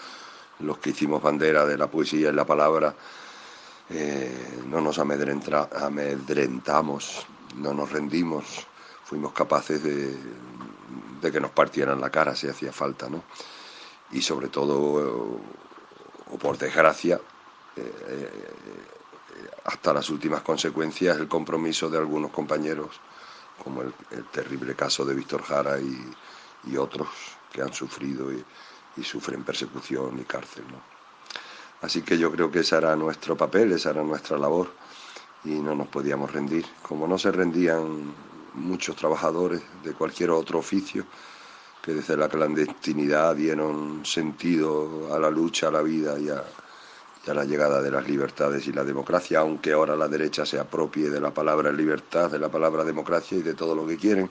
los 0.60 0.78
que 0.78 0.90
hicimos 0.90 1.22
bandera 1.22 1.64
de 1.64 1.78
la 1.78 1.88
poesía 1.88 2.30
y 2.30 2.32
la 2.32 2.44
palabra, 2.44 2.94
eh, 3.90 4.62
no 4.68 4.80
nos 4.80 4.98
amedrentamos, 4.98 7.26
no 7.56 7.74
nos 7.74 7.92
rendimos, 7.92 8.66
fuimos 9.04 9.32
capaces 9.32 9.82
de, 9.82 10.16
que 11.30 11.40
nos 11.40 11.50
partieran 11.50 12.00
la 12.00 12.10
cara 12.10 12.34
si 12.34 12.48
hacía 12.48 12.72
falta, 12.72 13.08
¿no? 13.08 13.22
Y 14.12 14.22
sobre 14.22 14.48
todo, 14.48 15.40
o 16.32 16.38
por 16.38 16.56
desgracia, 16.56 17.20
eh, 17.76 17.92
eh, 18.08 18.30
hasta 19.64 19.92
las 19.92 20.08
últimas 20.10 20.42
consecuencias, 20.42 21.18
el 21.18 21.28
compromiso 21.28 21.88
de 21.88 21.98
algunos 21.98 22.30
compañeros, 22.30 23.00
como 23.62 23.82
el, 23.82 23.92
terrible 24.32 24.74
caso 24.74 25.04
de 25.04 25.14
Víctor 25.14 25.42
Jara 25.42 25.78
y, 25.78 26.76
otros 26.76 27.08
que 27.52 27.60
han 27.60 27.72
sufrido 27.72 28.32
y, 28.32 28.44
sufren 29.02 29.42
persecución 29.42 30.18
y 30.18 30.24
cárcel. 30.24 30.64
Así 31.80 32.02
que 32.02 32.16
yo 32.16 32.30
creo 32.30 32.50
que 32.50 32.60
ese 32.60 32.76
era 32.76 32.94
nuestro 32.94 33.36
papel, 33.36 33.72
esa 33.72 33.90
era 33.90 34.02
nuestra 34.02 34.38
labor 34.38 34.70
y 35.44 35.50
no 35.50 35.74
nos 35.74 35.88
podíamos 35.88 36.30
rendir. 36.32 36.64
Como 36.82 37.08
no 37.08 37.18
se 37.18 37.32
rendían 37.32 38.14
muchos 38.54 38.94
trabajadores 38.96 39.62
de 39.82 39.92
cualquier 39.92 40.30
otro 40.30 40.58
oficio 40.58 41.06
que 41.82 41.94
desde 41.94 42.16
la 42.16 42.28
clandestinidad 42.28 43.34
dieron 43.34 44.06
sentido 44.06 45.12
a 45.12 45.18
la 45.18 45.30
lucha, 45.30 45.66
a 45.66 45.72
la 45.72 45.82
vida 45.82 46.16
y 46.18 46.28
a, 46.28 46.44
la 47.26 47.44
llegada 47.44 47.82
de 47.82 47.90
las 47.90 48.06
libertades 48.08 48.66
y 48.68 48.72
la 48.72 48.84
democracia, 48.84 49.40
aunque 49.40 49.72
ahora 49.72 49.96
la 49.96 50.08
derecha 50.08 50.46
se 50.46 50.58
apropie 50.58 51.10
de 51.10 51.20
la 51.20 51.32
palabra 51.34 51.72
libertad, 51.72 52.30
de 52.30 52.38
la 52.38 52.48
palabra 52.48 52.84
democracia 52.84 53.38
y 53.38 53.42
de 53.42 53.54
todo 53.54 53.74
lo 53.74 53.86
que 53.86 53.96
quieren, 53.96 54.30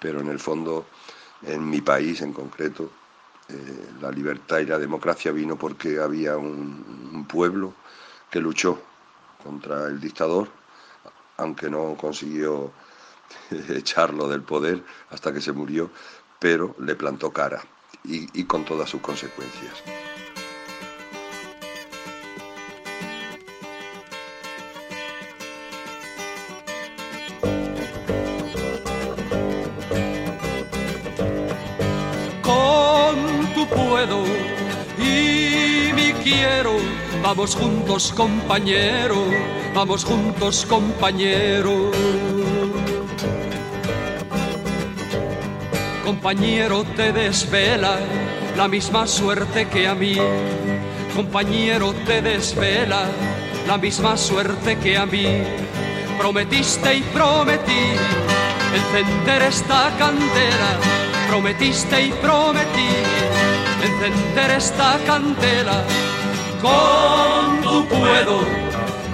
pero 0.00 0.20
en 0.20 0.28
el 0.28 0.38
fondo, 0.38 0.86
en 1.42 1.68
mi 1.68 1.80
país 1.80 2.20
en 2.22 2.32
concreto, 2.32 2.90
eh, 3.48 3.88
la 4.00 4.10
libertad 4.10 4.58
y 4.58 4.66
la 4.66 4.78
democracia 4.78 5.32
vino 5.32 5.56
porque 5.56 5.98
había 5.98 6.36
un, 6.36 7.26
pueblo 7.28 7.72
que 8.30 8.40
luchó 8.40 8.78
contra 9.42 9.86
el 9.86 10.00
dictador, 10.00 10.48
aunque 11.36 11.70
no 11.70 11.96
consiguió 11.96 12.72
echarlo 13.68 14.28
del 14.28 14.42
poder 14.42 14.82
hasta 15.10 15.32
que 15.32 15.40
se 15.40 15.52
murió, 15.52 15.90
pero 16.42 16.74
le 16.80 16.96
plantó 16.96 17.30
cara 17.30 17.62
y 18.04 18.44
con 18.44 18.64
todas 18.64 18.90
sus 18.90 19.00
consecuencias. 19.00 19.82
y 34.98 35.92
mi 35.94 36.12
quiero. 36.22 36.76
Vamos 37.22 37.54
juntos, 37.54 38.12
compañero, 38.16 39.24
vamos 39.74 40.04
juntos, 40.04 40.66
compañero. 40.66 41.90
Compañero, 46.22 46.84
te 46.84 47.12
desvela 47.12 47.98
la 48.56 48.68
misma 48.68 49.08
suerte 49.08 49.66
que 49.66 49.88
a 49.88 49.94
mí. 49.96 50.16
Compañero, 51.16 51.92
te 52.06 52.22
desvela 52.22 53.08
la 53.66 53.76
misma 53.76 54.16
suerte 54.16 54.78
que 54.78 54.96
a 54.96 55.04
mí. 55.04 55.26
Prometiste 56.16 56.94
y 56.94 57.00
prometí 57.02 57.96
encender 58.72 59.42
esta 59.42 59.90
candela. 59.98 60.78
Prometiste 61.28 62.06
y 62.06 62.12
prometí 62.12 62.88
encender 63.82 64.58
esta 64.58 64.98
candela 65.04 65.82
con 66.62 67.62
tu 67.62 67.84
puedo 67.88 68.42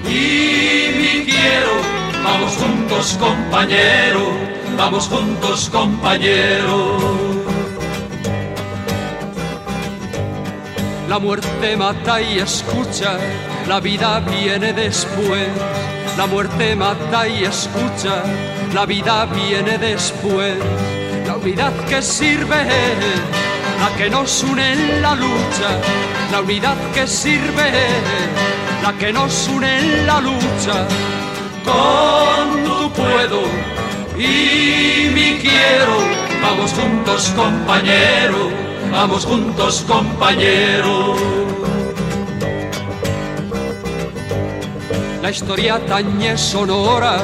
y 0.04 0.92
mi 0.98 1.24
quiero. 1.24 1.72
Vamos 2.22 2.52
juntos, 2.52 3.16
compañero, 3.18 4.57
vamos 4.78 5.08
juntos, 5.08 5.68
compañero. 5.70 6.96
La 11.08 11.18
muerte 11.18 11.76
mata 11.76 12.22
y 12.22 12.38
escucha, 12.38 13.18
la 13.66 13.80
vida 13.80 14.20
viene 14.20 14.72
después. 14.72 15.48
La 16.16 16.26
muerte 16.26 16.74
mata 16.76 17.28
y 17.28 17.44
escucha, 17.44 18.22
la 18.72 18.86
vida 18.86 19.26
viene 19.26 19.76
después. 19.78 20.56
La 21.26 21.36
unidad 21.36 21.72
que 21.88 22.00
sirve 22.00 22.64
la 23.80 23.96
que 23.96 24.10
nos 24.10 24.42
une 24.42 24.72
en 24.72 25.02
la 25.02 25.14
lucha, 25.14 25.70
la 26.32 26.40
unidad 26.40 26.76
que 26.94 27.06
sirve, 27.06 27.70
la 28.82 28.92
que 28.98 29.12
nos 29.12 29.48
une 29.48 29.78
en 29.78 30.06
la 30.06 30.20
lucha. 30.20 30.86
Con 31.64 32.64
tu 32.64 32.90
puedo 32.92 33.77
y 34.18 35.10
mi 35.14 35.38
quiero, 35.38 35.96
vamos 36.42 36.72
juntos 36.72 37.32
compañero, 37.36 38.50
vamos 38.90 39.24
juntos 39.24 39.84
compañero. 39.86 41.14
La 45.22 45.30
historia 45.30 45.80
tañe 45.86 46.36
sonora, 46.36 47.18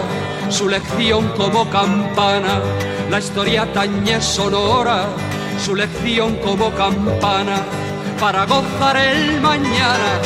su 0.51 0.69
lección 0.69 1.29
como 1.37 1.69
campana, 1.71 2.61
la 3.11 3.19
historia 3.19 3.73
tañe 3.73 4.21
sonora 4.21 5.07
su 5.59 5.75
lección 5.75 6.37
como 6.37 6.71
campana. 6.75 7.63
Para 8.21 8.45
gozar 8.47 8.97
el 8.97 9.41
mañana 9.41 10.21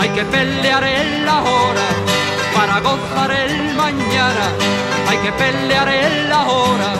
hay 0.00 0.08
que 0.10 0.24
pelear 0.24 0.84
en 0.84 1.24
la 1.24 1.42
hora. 1.42 2.13
Para 2.54 2.80
gozar 2.80 3.30
el 3.30 3.74
mañana 3.74 4.46
hay 5.08 5.18
que 5.18 5.32
pelear 5.32 5.88
en 5.88 6.28
la 6.28 6.48
hora. 6.48 6.94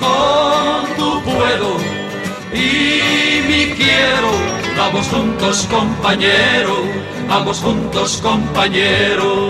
Con 0.00 0.96
tu 0.96 1.22
puedo 1.22 1.76
y 2.52 3.42
mi 3.48 3.74
quiero. 3.74 4.30
Vamos 4.76 5.06
juntos 5.08 5.66
compañero, 5.70 6.74
vamos 7.28 7.60
juntos 7.60 8.20
compañero. 8.22 9.48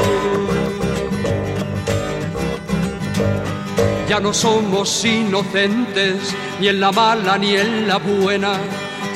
Ya 4.08 4.20
no 4.20 4.32
somos 4.32 5.04
inocentes, 5.04 6.34
ni 6.60 6.68
en 6.68 6.80
la 6.80 6.92
mala 6.92 7.36
ni 7.38 7.56
en 7.56 7.88
la 7.88 7.98
buena. 7.98 8.52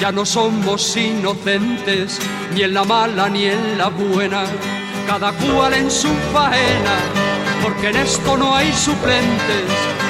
Ya 0.01 0.11
no 0.11 0.27
somos 0.27 0.97
inocentes, 0.97 2.19
ni 2.55 2.63
en 2.63 2.75
la 2.75 2.85
mala 2.85 3.29
ni 3.29 3.45
en 3.45 3.79
la 3.79 3.89
buena. 3.89 4.43
Cada 5.11 5.33
cual 5.33 5.75
en 5.75 5.91
su 5.91 6.09
faena, 6.33 6.97
porque 7.63 7.89
en 7.89 7.97
esto 7.97 8.37
no 8.37 8.55
hay 8.55 8.73
suplentes. 8.73 9.65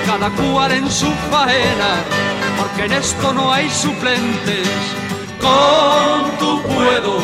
Cada 0.05 0.29
cual 0.31 0.73
en 0.73 0.91
su 0.91 1.11
faena, 1.31 1.93
porque 2.59 2.85
en 2.85 2.93
esto 2.93 3.33
no 3.33 3.51
hay 3.53 3.71
suplentes. 3.71 4.69
Con 5.41 6.39
tu 6.39 6.63
puedo 6.63 7.19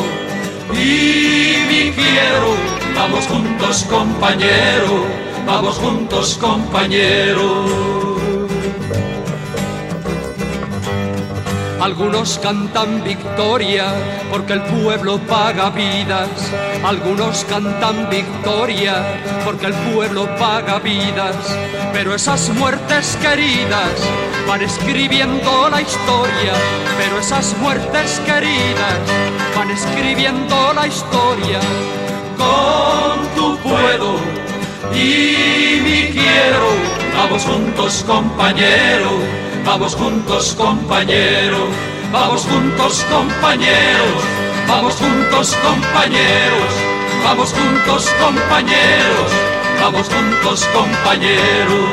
y 0.73 1.57
mi 1.69 1.91
quiero, 1.91 2.55
vamos 2.95 3.27
juntos 3.27 3.85
compañero 3.87 5.27
vamos 5.47 5.77
juntos 5.77 6.37
compañeros. 6.39 8.16
Algunos 11.87 12.37
cantan 12.39 13.01
victoria 13.01 13.85
porque 14.29 14.51
el 14.51 14.61
pueblo 14.63 15.19
paga 15.19 15.69
vidas. 15.69 16.27
Algunos 16.83 17.45
cantan 17.45 18.09
victoria 18.09 19.21
porque 19.45 19.67
el 19.67 19.73
pueblo 19.73 20.27
paga 20.35 20.79
vidas. 20.79 21.37
Pero 21.93 22.13
esas 22.13 22.49
muertes 22.49 23.17
queridas 23.21 23.93
van 24.45 24.63
escribiendo 24.63 25.69
la 25.69 25.81
historia. 25.81 26.51
Pero 26.97 27.19
esas 27.19 27.57
muertes 27.59 28.21
queridas 28.25 28.99
van 29.55 29.71
escribiendo 29.71 30.73
la 30.73 30.87
historia. 30.87 31.59
Con 32.37 33.27
tu 33.33 33.57
puedo 33.59 34.19
y 34.93 35.79
mi 35.85 36.07
quiero. 36.11 36.67
Vamos 37.15 37.43
juntos, 37.43 38.03
compañero, 38.05 39.46
vamos 39.67 39.95
juntos, 39.95 40.55
compañero, 40.55 41.67
vamos 42.11 42.45
juntos, 42.45 43.03
compañeros, 43.11 44.23
vamos 44.65 44.95
juntos, 44.95 45.55
compañeros, 45.57 46.73
vamos 47.25 47.53
juntos, 47.53 48.09
compañeros, 48.23 49.31
vamos 49.81 50.07
juntos, 50.07 50.65
compañeros. 50.73 51.89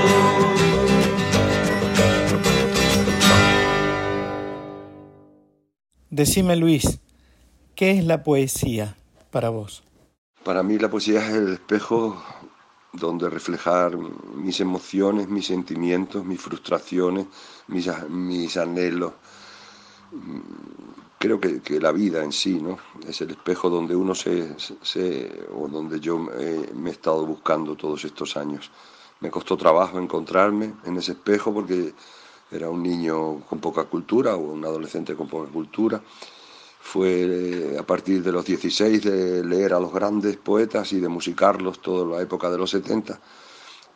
Decime 6.10 6.54
Luis, 6.54 7.00
¿qué 7.74 7.90
es 7.90 8.04
la 8.04 8.22
poesía 8.22 8.96
para 9.32 9.48
vos? 9.48 9.82
Para 10.44 10.62
mí 10.62 10.78
la 10.78 10.88
poesía 10.88 11.26
es 11.26 11.34
el 11.34 11.54
espejo 11.54 12.22
donde 12.92 13.28
reflejar 13.28 13.96
mis 13.96 14.60
emociones, 14.60 15.28
mis 15.28 15.46
sentimientos, 15.46 16.24
mis 16.24 16.40
frustraciones, 16.40 17.26
mis, 17.68 18.56
anhelos. 18.56 19.12
Creo 21.18 21.40
que, 21.40 21.80
la 21.80 21.92
vida 21.92 22.22
en 22.22 22.32
sí 22.32 22.60
¿no? 22.60 22.78
es 23.06 23.20
el 23.20 23.30
espejo 23.30 23.70
donde 23.70 23.96
uno 23.96 24.14
se, 24.14 24.56
se 24.58 25.46
o 25.56 25.68
donde 25.68 25.98
yo 25.98 26.18
me 26.18 26.90
he 26.90 26.92
estado 26.92 27.24
buscando 27.26 27.74
todos 27.76 28.04
estos 28.04 28.36
años. 28.36 28.70
Me 29.20 29.30
costó 29.30 29.56
trabajo 29.56 29.98
encontrarme 29.98 30.74
en 30.84 30.96
ese 30.96 31.12
espejo 31.12 31.52
porque 31.54 31.94
era 32.50 32.68
un 32.68 32.82
niño 32.82 33.40
con 33.48 33.58
poca 33.58 33.84
cultura 33.84 34.36
o 34.36 34.52
un 34.52 34.64
adolescente 34.64 35.14
con 35.14 35.28
poca 35.28 35.50
cultura 35.50 36.02
fue 36.84 37.22
eh, 37.22 37.78
a 37.78 37.82
partir 37.82 38.22
de 38.22 38.30
los 38.30 38.44
16 38.44 39.02
de 39.02 39.42
leer 39.42 39.72
a 39.72 39.80
los 39.80 39.90
grandes 39.90 40.36
poetas 40.36 40.92
y 40.92 41.00
de 41.00 41.08
musicarlos 41.08 41.80
toda 41.80 42.16
la 42.18 42.22
época 42.22 42.50
de 42.50 42.58
los 42.58 42.70
70 42.70 43.18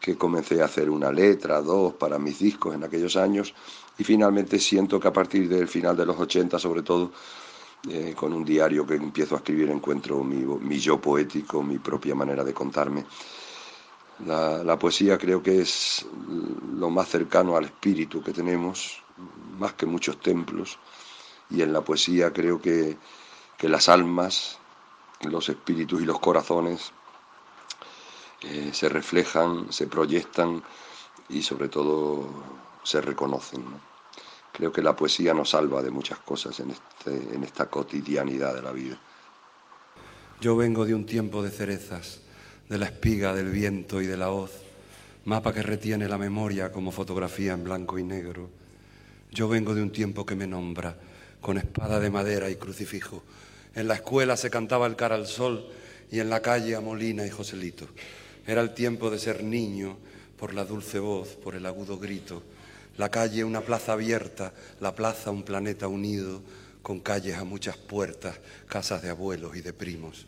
que 0.01 0.17
comencé 0.17 0.63
a 0.63 0.67
hacer 0.67 0.89
una 0.91 1.11
letra, 1.11 1.61
dos 1.61 1.95
para 1.95 2.19
mis 2.19 2.39
discos 2.39 2.75
en 2.75 2.85
aquellos 2.85 3.17
años 3.17 3.55
y 3.99 4.05
finalmente 4.05 4.59
siento 4.59 5.01
que 5.01 5.09
a 5.09 5.13
partir 5.13 5.49
del 5.49 5.69
final 5.69 5.97
de 5.97 6.07
los 6.07 6.19
80 6.19 6.59
sobre 6.59 6.83
todo 6.83 7.13
eh, 7.89 8.15
con 8.17 8.33
un 8.33 8.45
diario 8.45 8.87
que 8.87 8.95
empiezo 8.95 9.35
a 9.35 9.39
escribir 9.39 9.71
encuentro 9.71 10.23
mi, 10.23 10.79
yo 10.79 11.01
poético, 11.01 11.63
mi 11.63 11.79
propia 11.79 12.15
manera 12.15 12.45
de 12.45 12.53
contarme. 12.55 13.05
la 14.27 14.79
poesía 14.79 15.17
creo 15.17 15.43
que 15.43 15.61
es 15.61 16.07
lo 16.75 16.91
más 16.91 17.09
cercano 17.09 17.57
al 17.57 17.67
espíritu 17.67 18.23
que 18.23 18.33
tenemos, 18.33 19.03
más 19.59 19.73
que 19.75 19.87
muchos 19.87 20.21
templos 20.21 20.79
y 21.51 21.63
en 21.63 21.73
la 21.73 21.81
poesía 21.81 22.33
creo 22.33 22.61
que, 22.61 22.97
las 23.63 23.89
almas, 23.89 24.59
los 25.23 25.49
espíritus 25.49 26.03
y 26.03 26.05
los 26.05 26.21
corazones 26.21 26.93
se 28.73 28.89
reflejan, 28.89 29.73
se 29.73 29.87
proyectan 29.87 30.63
y 31.29 31.43
sobre 31.43 31.69
todo 31.69 32.29
se 32.83 33.01
reconocen. 33.01 33.65
Creo 34.53 34.73
que 34.73 34.83
la 34.83 34.97
poesía 34.97 35.35
nos 35.35 35.51
salva 35.51 35.83
de 35.83 35.91
muchas 35.91 36.19
cosas 36.19 36.59
en, 36.61 36.71
este, 36.71 37.35
en 37.35 37.45
esta 37.45 37.67
cotidianidad 37.67 38.55
de 38.55 38.63
la 38.63 38.73
vida. 38.73 38.99
Yo 40.41 40.57
vengo 40.57 40.85
de 40.85 40.95
un 40.95 41.05
tiempo 41.05 41.43
de 41.43 41.51
cerezas, 41.51 42.21
de 42.69 42.79
la 42.79 42.87
espiga, 42.87 43.35
del 43.35 43.51
viento 43.51 44.01
y 44.01 44.07
de 44.07 44.17
la 44.17 44.31
hoz, 44.31 44.53
mapa 45.25 45.53
que 45.53 45.63
retiene 45.63 46.09
la 46.09 46.19
memoria 46.19 46.73
como 46.73 46.93
fotografía 46.93 47.53
en 47.53 47.65
blanco 47.65 47.99
y 47.99 48.05
negro. 48.05 48.51
Yo 49.31 49.49
vengo 49.49 49.75
de 49.75 49.83
un 49.83 49.91
tiempo 49.91 50.25
que 50.25 50.37
me 50.37 50.47
nombra, 50.47 50.97
con 51.41 51.59
espada 51.59 52.01
de 52.01 52.11
madera 52.11 52.51
y 52.51 52.57
crucifijo. 52.57 53.23
En 53.75 53.89
la 53.89 53.95
escuela 53.95 54.37
se 54.37 54.51
cantaba 54.51 54.87
el 54.87 54.97
cara 54.97 55.15
al 55.17 55.27
sol 55.27 55.69
y 56.11 56.21
en 56.21 56.31
la 56.31 56.41
calle 56.41 56.75
a 56.75 56.81
Molina 56.81 57.27
y 57.27 57.31
Joselito. 57.31 57.87
Era 58.49 58.63
el 58.63 58.73
tiempo 58.73 59.11
de 59.11 59.19
ser 59.19 59.45
niño 59.45 59.99
por 60.39 60.55
la 60.55 60.65
dulce 60.65 60.99
voz, 60.99 61.29
por 61.37 61.55
el 61.55 61.67
agudo 61.67 61.99
grito. 61.99 62.43
La 62.97 63.11
calle 63.11 63.45
una 63.45 63.61
plaza 63.61 63.93
abierta, 63.93 64.55
la 64.81 64.95
plaza 64.95 65.31
un 65.31 65.43
planeta 65.43 65.87
unido, 65.87 66.41
con 66.81 67.01
calles 67.01 67.37
a 67.37 67.45
muchas 67.45 67.77
puertas, 67.77 68.41
casas 68.67 69.03
de 69.03 69.11
abuelos 69.11 69.55
y 69.55 69.61
de 69.61 69.75
primos. 69.75 70.27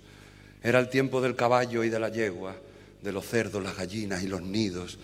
Era 0.63 0.81
el 0.81 0.91
tiempo 0.91 1.23
del 1.23 1.35
caballo 1.35 1.83
y 1.83 1.89
de 1.89 1.99
la 1.99 2.11
yegua, 2.11 2.57
de 3.01 3.11
los 3.11 3.25
cerdos, 3.25 3.63
las 3.63 3.79
gallinas 3.79 4.23
y 4.23 4.27
los 4.27 4.43
nidos, 4.43 4.99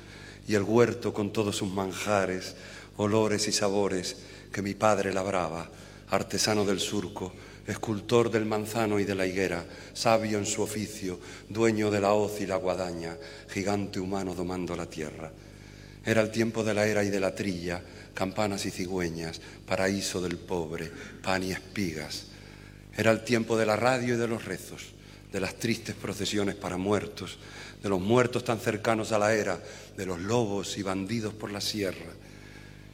y 0.47 0.55
el 0.55 0.65
huerto 0.65 1.15
con 1.15 1.33
todos 1.33 1.57
sus 1.57 1.73
manjares, 1.73 2.55
olores 2.99 3.49
y 3.49 3.53
sabores 3.53 4.19
que 4.53 4.61
mi 4.61 4.75
padre 4.75 5.15
labraba 5.15 5.71
artesano 6.11 6.67
del 6.67 6.81
surco, 6.81 7.33
escultor 7.67 8.31
del 8.31 8.47
manzano 8.47 9.01
y 9.01 9.05
de 9.05 9.15
la 9.15 9.27
higuera, 9.27 9.65
sabio 9.93 10.39
en 10.39 10.47
su 10.47 10.63
oficio, 10.63 11.19
dueño 11.49 11.91
de 11.91 12.01
la 12.01 12.13
hoz 12.13 12.41
y 12.41 12.47
la 12.47 12.57
guadaña, 12.57 13.17
gigante 13.49 13.99
humano 13.99 14.35
domando 14.35 14.77
la 14.77 14.87
tierra. 14.87 15.33
Era 16.05 16.21
el 16.21 16.31
tiempo 16.31 16.63
de 16.63 16.75
la 16.75 16.87
era 16.87 17.03
y 17.03 17.11
de 17.11 17.19
la 17.19 17.35
trilla, 17.35 17.83
campanas 18.15 18.65
y 18.67 18.71
cigüeñas, 18.71 19.41
paraíso 19.67 20.21
del 20.23 20.39
pobre, 20.39 20.91
pan 21.23 21.43
y 21.43 21.51
espigas. 21.51 22.27
Era 22.97 23.11
el 23.11 23.25
tiempo 23.25 23.59
de 23.59 23.67
la 23.67 23.77
radio 23.77 24.15
y 24.15 24.17
de 24.17 24.29
los 24.29 24.45
rezos, 24.45 24.83
de 25.33 25.41
las 25.41 25.57
tristes 25.57 25.97
procesiones 25.97 26.55
para 26.55 26.77
muertos, 26.77 27.39
de 27.83 27.89
los 27.89 28.01
muertos 28.01 28.45
tan 28.45 28.61
cercanos 28.61 29.13
a 29.13 29.19
la 29.19 29.35
era, 29.35 29.61
de 29.97 30.07
los 30.07 30.21
lobos 30.21 30.79
y 30.79 30.83
bandidos 30.83 31.35
por 31.35 31.51
la 31.51 31.61
sierra. 31.61 32.13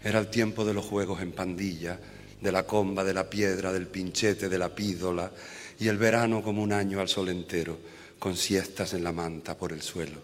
Era 0.02 0.18
el 0.18 0.28
tiempo 0.28 0.64
de 0.64 0.74
los 0.74 0.84
juegos 0.84 1.20
en 1.20 1.32
pandilla, 1.32 2.00
de 2.42 2.52
la 2.52 2.64
comba, 2.64 3.04
de 3.04 3.14
la 3.14 3.30
piedra, 3.30 3.72
del 3.72 3.86
pinchete, 3.86 4.48
de 4.48 4.58
la 4.58 4.74
pídola, 4.74 5.30
y 5.78 5.88
el 5.88 5.96
verano 5.96 6.42
como 6.42 6.62
un 6.62 6.72
año 6.72 7.00
al 7.00 7.08
sol 7.08 7.28
entero, 7.28 7.78
con 8.18 8.36
siestas 8.36 8.94
en 8.94 9.04
la 9.04 9.12
manta 9.12 9.56
por 9.56 9.72
el 9.72 9.82
suelo. 9.82 10.20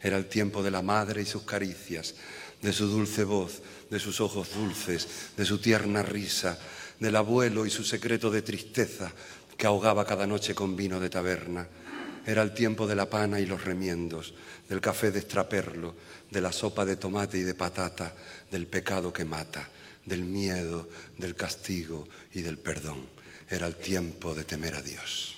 Era 0.00 0.18
el 0.18 0.26
tiempo 0.26 0.62
de 0.62 0.70
la 0.70 0.82
madre 0.82 1.22
y 1.22 1.26
sus 1.26 1.42
caricias, 1.42 2.14
de 2.60 2.72
su 2.72 2.86
dulce 2.86 3.24
voz, 3.24 3.62
de 3.90 3.98
sus 3.98 4.20
ojos 4.20 4.54
dulces, 4.54 5.08
de 5.36 5.44
su 5.44 5.58
tierna 5.58 6.02
risa, 6.02 6.58
del 7.00 7.16
abuelo 7.16 7.66
y 7.66 7.70
su 7.70 7.84
secreto 7.84 8.30
de 8.30 8.42
tristeza 8.42 9.10
que 9.56 9.66
ahogaba 9.66 10.04
cada 10.04 10.26
noche 10.26 10.54
con 10.54 10.76
vino 10.76 11.00
de 11.00 11.10
taberna. 11.10 11.66
Era 12.26 12.42
el 12.42 12.52
tiempo 12.52 12.86
de 12.86 12.96
la 12.96 13.08
pana 13.08 13.40
y 13.40 13.46
los 13.46 13.64
remiendos, 13.64 14.34
del 14.68 14.80
café 14.80 15.10
de 15.10 15.20
extraperlo, 15.20 15.94
de 16.30 16.40
la 16.40 16.52
sopa 16.52 16.84
de 16.84 16.96
tomate 16.96 17.38
y 17.38 17.42
de 17.42 17.54
patata, 17.54 18.12
del 18.50 18.66
pecado 18.66 19.12
que 19.12 19.24
mata 19.24 19.70
del 20.06 20.24
miedo, 20.24 20.88
del 21.18 21.34
castigo 21.34 22.08
y 22.32 22.40
del 22.40 22.58
perdón. 22.58 23.06
Era 23.48 23.66
el 23.66 23.76
tiempo 23.76 24.34
de 24.34 24.44
temer 24.44 24.74
a 24.74 24.82
Dios. 24.82 25.36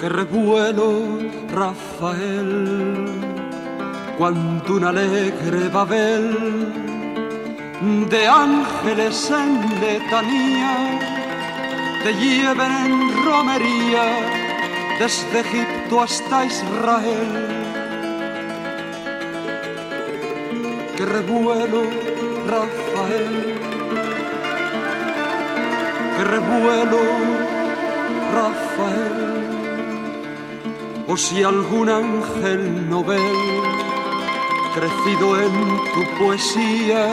Que 0.00 0.08
revuelo, 0.08 1.18
Rafael, 1.50 3.06
cuando 4.18 4.76
un 4.76 4.84
alegre 4.84 5.68
Babel 5.68 6.84
de 8.10 8.26
ángeles 8.26 9.30
en 9.30 9.80
letanía 9.80 11.13
te 12.04 12.12
lleven 12.12 12.70
en 12.70 13.24
romería 13.24 14.04
desde 14.98 15.40
Egipto 15.40 16.02
hasta 16.02 16.44
Israel. 16.44 17.32
Que 20.96 21.06
revuelo, 21.06 21.82
Rafael, 22.46 23.58
que 26.16 26.24
revuelo, 26.24 27.00
Rafael. 28.36 29.18
O 31.08 31.16
si 31.16 31.42
algún 31.42 31.88
ángel 31.88 32.90
novel, 32.90 33.32
crecido 34.74 35.40
en 35.40 35.54
tu 35.94 36.18
poesía, 36.18 37.06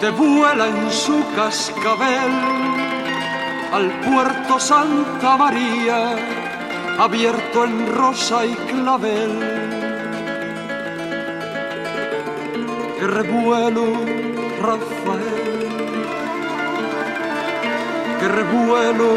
te 0.00 0.10
vuela 0.10 0.66
en 0.66 0.90
su 0.90 1.24
cascabel 1.36 2.85
al 3.72 3.90
puerto 4.00 4.58
Santa 4.58 5.36
María, 5.36 6.16
abierto 6.98 7.64
en 7.64 7.94
rosa 7.94 8.44
y 8.46 8.54
clavel. 8.54 9.32
Que 12.98 13.06
revuelo, 13.06 13.86
Rafael, 14.62 15.68
que 18.20 18.28
revuelo, 18.28 19.14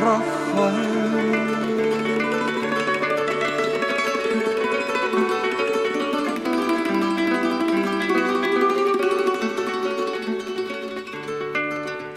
Rafael. 0.00 0.89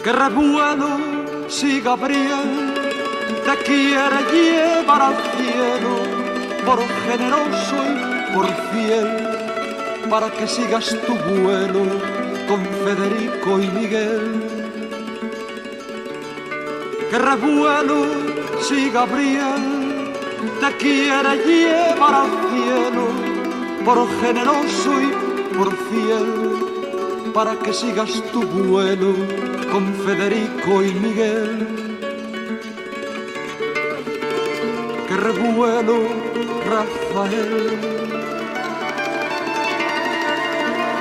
Que 0.04 0.12
revuelo 0.12 0.98
si 1.48 1.80
Gabriel 1.80 2.74
te 3.46 3.56
quiere 3.64 4.18
llevar 4.32 5.00
al 5.00 5.16
cielo 5.34 5.94
por 6.66 6.78
generoso 7.06 7.76
y 7.88 8.34
por 8.34 8.46
fiel 8.70 9.08
para 10.10 10.30
que 10.30 10.46
sigas 10.46 10.94
tu 11.06 11.14
vuelo 11.14 11.86
con 12.46 12.62
Federico 12.84 13.58
y 13.60 13.68
Miguel. 13.68 14.44
Que 17.08 17.18
revuelo 17.18 18.04
si 18.60 18.90
Gabriel 18.90 20.12
te 20.60 20.76
quiere 20.76 21.32
llevar 21.46 22.14
al 22.14 22.30
cielo 22.50 23.06
por 23.86 24.06
generoso 24.20 24.92
y 25.00 25.54
por 25.56 25.74
fiel 25.88 27.32
para 27.32 27.58
que 27.58 27.72
sigas 27.72 28.22
tu 28.32 28.42
vuelo 28.42 29.14
con 29.70 29.94
Federico 30.04 30.82
y 30.82 30.92
Miguel. 30.94 31.66
Que 35.08 35.16
revuelo, 35.16 35.96
Rafael. 36.70 37.78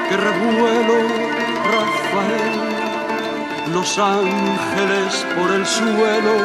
Que 0.09 0.17
revuelo, 0.17 0.97
Rafael. 1.73 2.63
Los 3.73 3.97
ángeles 3.97 5.25
por 5.35 5.51
el 5.51 5.65
suelo, 5.65 6.35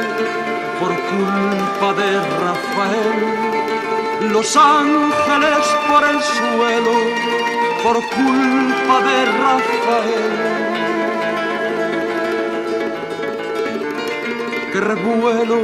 por 0.81 0.93
culpa 1.11 1.93
de 2.01 2.11
Rafael. 2.45 4.33
Los 4.33 4.57
ángeles 4.57 5.65
por 5.89 6.05
el 6.05 6.21
suelo, 6.23 6.95
por 7.83 7.97
culpa 7.97 8.97
de 9.09 9.25
Rafael. 9.43 10.68
Que 14.79 14.85
revuelo, 14.85 15.59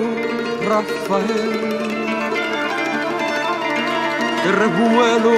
Rafael, 0.66 1.52
que 4.42 4.52
revuelo, 4.52 5.34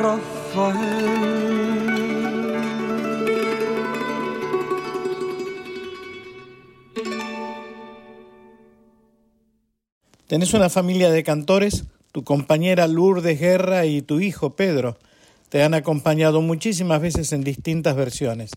Rafael. 0.00 1.42
Tenés 10.26 10.54
una 10.54 10.70
familia 10.70 11.10
de 11.12 11.22
cantores, 11.22 11.84
tu 12.10 12.24
compañera 12.24 12.88
Lourdes 12.88 13.38
Guerra 13.38 13.86
y 13.86 14.02
tu 14.02 14.18
hijo 14.18 14.56
Pedro 14.56 14.96
te 15.52 15.62
han 15.62 15.74
acompañado 15.74 16.40
muchísimas 16.40 17.02
veces 17.02 17.30
en 17.34 17.44
distintas 17.44 17.94
versiones. 17.94 18.52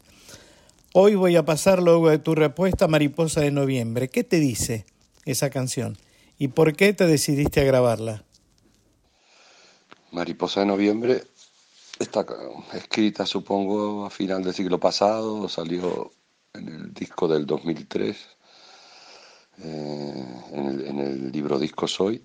Hoy 0.94 1.16
voy 1.16 1.36
a 1.36 1.44
pasar 1.44 1.84
luego 1.84 2.10
de 2.10 2.20
tu 2.20 2.36
respuesta 2.36 2.88
Mariposa 2.88 3.42
de 3.42 3.52
Noviembre. 3.52 4.08
¿Qué 4.08 4.24
te 4.24 4.40
dice 4.40 4.86
esa 5.26 5.50
canción? 5.50 5.98
¿Y 6.40 6.48
por 6.48 6.74
qué 6.74 6.94
te 6.94 7.06
decidiste 7.06 7.60
a 7.60 7.66
grabarla? 7.66 8.24
Mariposa 10.14 10.62
de 10.62 10.68
Noviembre 10.68 11.24
está 12.00 12.26
escrita, 12.72 13.26
supongo, 13.26 14.06
a 14.06 14.10
final 14.10 14.42
del 14.42 14.54
siglo 14.54 14.80
pasado, 14.80 15.50
salió 15.50 16.14
en 16.54 16.70
el 16.70 16.94
disco 16.94 17.28
del 17.28 17.46
2003, 17.46 18.16
eh, 19.58 20.26
en, 20.54 20.66
el, 20.66 20.88
en, 20.88 21.00
el, 21.00 21.32
libro 21.34 21.60
Disco 21.60 21.90
Soy. 21.90 22.24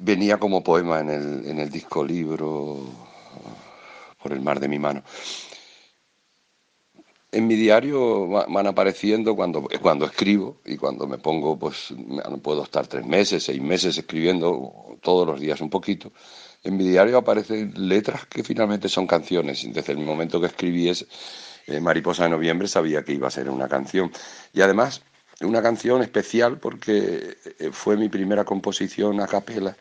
Venía 0.00 0.38
como 0.38 0.62
poema 0.62 1.00
en 1.00 1.10
el, 1.10 1.46
en 1.46 1.58
el 1.58 1.68
disco 1.68 2.04
libro 2.04 3.07
por 4.28 4.36
el 4.36 4.44
mar 4.44 4.60
de 4.60 4.68
mi 4.68 4.78
mano. 4.78 5.02
En 7.32 7.46
mi 7.46 7.56
diario 7.56 8.28
van 8.28 8.66
apareciendo 8.66 9.34
cuando, 9.34 9.66
cuando 9.80 10.06
escribo 10.06 10.60
y 10.64 10.76
cuando 10.76 11.06
me 11.06 11.18
pongo, 11.18 11.58
pues 11.58 11.94
puedo 12.42 12.62
estar 12.62 12.86
tres 12.86 13.04
meses, 13.06 13.44
seis 13.44 13.60
meses 13.60 13.96
escribiendo 13.96 14.98
todos 15.02 15.26
los 15.26 15.40
días 15.40 15.60
un 15.60 15.70
poquito. 15.70 16.12
En 16.62 16.76
mi 16.76 16.88
diario 16.88 17.16
aparecen 17.18 17.72
letras 17.76 18.26
que 18.26 18.42
finalmente 18.42 18.88
son 18.88 19.06
canciones. 19.06 19.66
Desde 19.72 19.92
el 19.92 19.98
momento 19.98 20.40
que 20.40 20.46
escribí 20.46 20.88
es, 20.88 21.06
eh, 21.66 21.80
Mariposa 21.80 22.24
de 22.24 22.30
Noviembre 22.30 22.66
sabía 22.68 23.02
que 23.04 23.12
iba 23.12 23.28
a 23.28 23.30
ser 23.30 23.48
una 23.50 23.68
canción. 23.68 24.10
Y 24.52 24.60
además, 24.62 25.02
una 25.40 25.62
canción 25.62 26.02
especial 26.02 26.58
porque 26.58 27.36
eh, 27.58 27.70
fue 27.72 27.96
mi 27.96 28.08
primera 28.08 28.44
composición 28.44 29.20
a 29.20 29.26
capela 29.26 29.76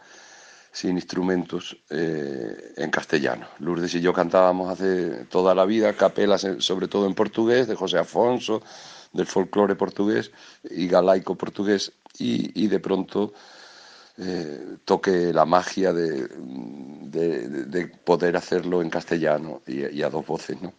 sin 0.77 0.95
instrumentos 0.95 1.75
eh, 1.89 2.73
en 2.77 2.91
castellano. 2.91 3.47
Lourdes 3.57 3.95
y 3.95 3.99
yo 3.99 4.13
cantábamos 4.13 4.71
hace 4.71 5.25
toda 5.25 5.55
la 5.55 5.65
vida 5.65 5.93
capelas, 5.93 6.45
sobre 6.59 6.87
todo 6.87 7.07
en 7.07 7.15
portugués, 7.15 7.67
de 7.67 7.73
José 7.73 7.97
Afonso, 7.97 8.61
del 9.11 9.25
folclore 9.25 9.73
portugués 9.73 10.29
y 10.69 10.87
galaico 10.87 11.33
portugués, 11.33 11.93
y, 12.19 12.67
de 12.67 12.79
pronto 12.79 13.33
eh, 14.19 14.77
toque 14.85 15.33
la 15.33 15.45
magia 15.45 15.93
de, 15.93 16.27
de, 16.27 17.87
poder 17.87 18.37
hacerlo 18.37 18.83
en 18.83 18.91
castellano 18.91 19.61
y, 19.65 20.03
a 20.03 20.09
dos 20.11 20.27
voces. 20.27 20.61
¿no? 20.61 20.73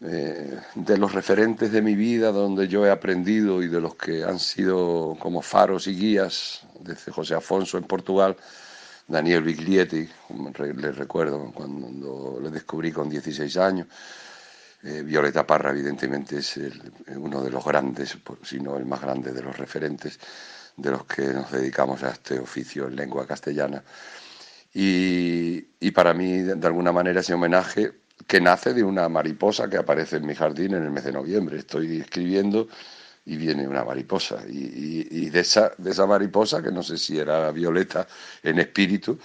Eh, 0.00 0.58
de 0.74 0.98
los 0.98 1.12
referentes 1.12 1.70
de 1.70 1.82
mi 1.82 1.94
vida, 1.94 2.32
donde 2.32 2.66
yo 2.66 2.84
he 2.84 2.90
aprendido 2.90 3.62
y 3.62 3.68
de 3.68 3.80
los 3.80 3.94
que 3.94 4.24
han 4.24 4.40
sido 4.40 5.16
como 5.20 5.40
faros 5.40 5.86
y 5.86 5.94
guías, 5.94 6.62
desde 6.80 7.12
José 7.12 7.36
Afonso 7.36 7.78
en 7.78 7.84
Portugal, 7.84 8.36
Daniel 9.08 9.42
Biglietti, 9.42 10.06
le 10.76 10.92
recuerdo 10.92 11.50
cuando 11.54 12.38
le 12.42 12.50
descubrí 12.50 12.92
con 12.92 13.08
16 13.08 13.56
años. 13.56 13.86
Eh, 14.82 15.02
Violeta 15.02 15.46
Parra, 15.46 15.70
evidentemente, 15.70 16.36
es 16.36 16.60
uno 17.16 17.42
de 17.42 17.50
los 17.50 17.64
grandes, 17.64 18.18
si 18.42 18.60
no 18.60 18.76
el 18.76 18.84
más 18.84 19.00
grande 19.00 19.32
de 19.32 19.42
los 19.42 19.56
referentes 19.56 20.20
de 20.76 20.90
los 20.90 21.06
que 21.06 21.22
nos 21.22 21.50
dedicamos 21.50 22.02
a 22.02 22.10
este 22.10 22.38
oficio 22.38 22.86
en 22.86 22.96
lengua 22.96 23.26
castellana. 23.26 23.82
Y, 24.74 25.66
y 25.80 25.90
para 25.90 26.12
mí, 26.12 26.42
de 26.42 26.66
alguna 26.66 26.92
manera, 26.92 27.20
ese 27.20 27.32
homenaje 27.32 27.92
que 28.26 28.42
nace 28.42 28.74
de 28.74 28.84
una 28.84 29.08
mariposa 29.08 29.70
que 29.70 29.78
aparece 29.78 30.16
en 30.16 30.26
mi 30.26 30.34
jardín 30.34 30.74
en 30.74 30.82
el 30.82 30.90
mes 30.90 31.04
de 31.04 31.12
noviembre. 31.12 31.58
Estoy 31.58 32.00
escribiendo 32.00 32.68
y 33.28 33.36
viene 33.36 33.68
una 33.68 33.84
mariposa. 33.84 34.38
Y, 34.48 35.28
de, 35.28 35.40
esa, 35.40 35.72
de 35.76 35.90
esa 35.90 36.06
mariposa, 36.06 36.62
que 36.62 36.72
no 36.72 36.82
sé 36.82 36.96
si 36.96 37.18
era 37.18 37.52
violeta 37.52 38.06
en 38.42 38.58
espíritu, 38.58 39.18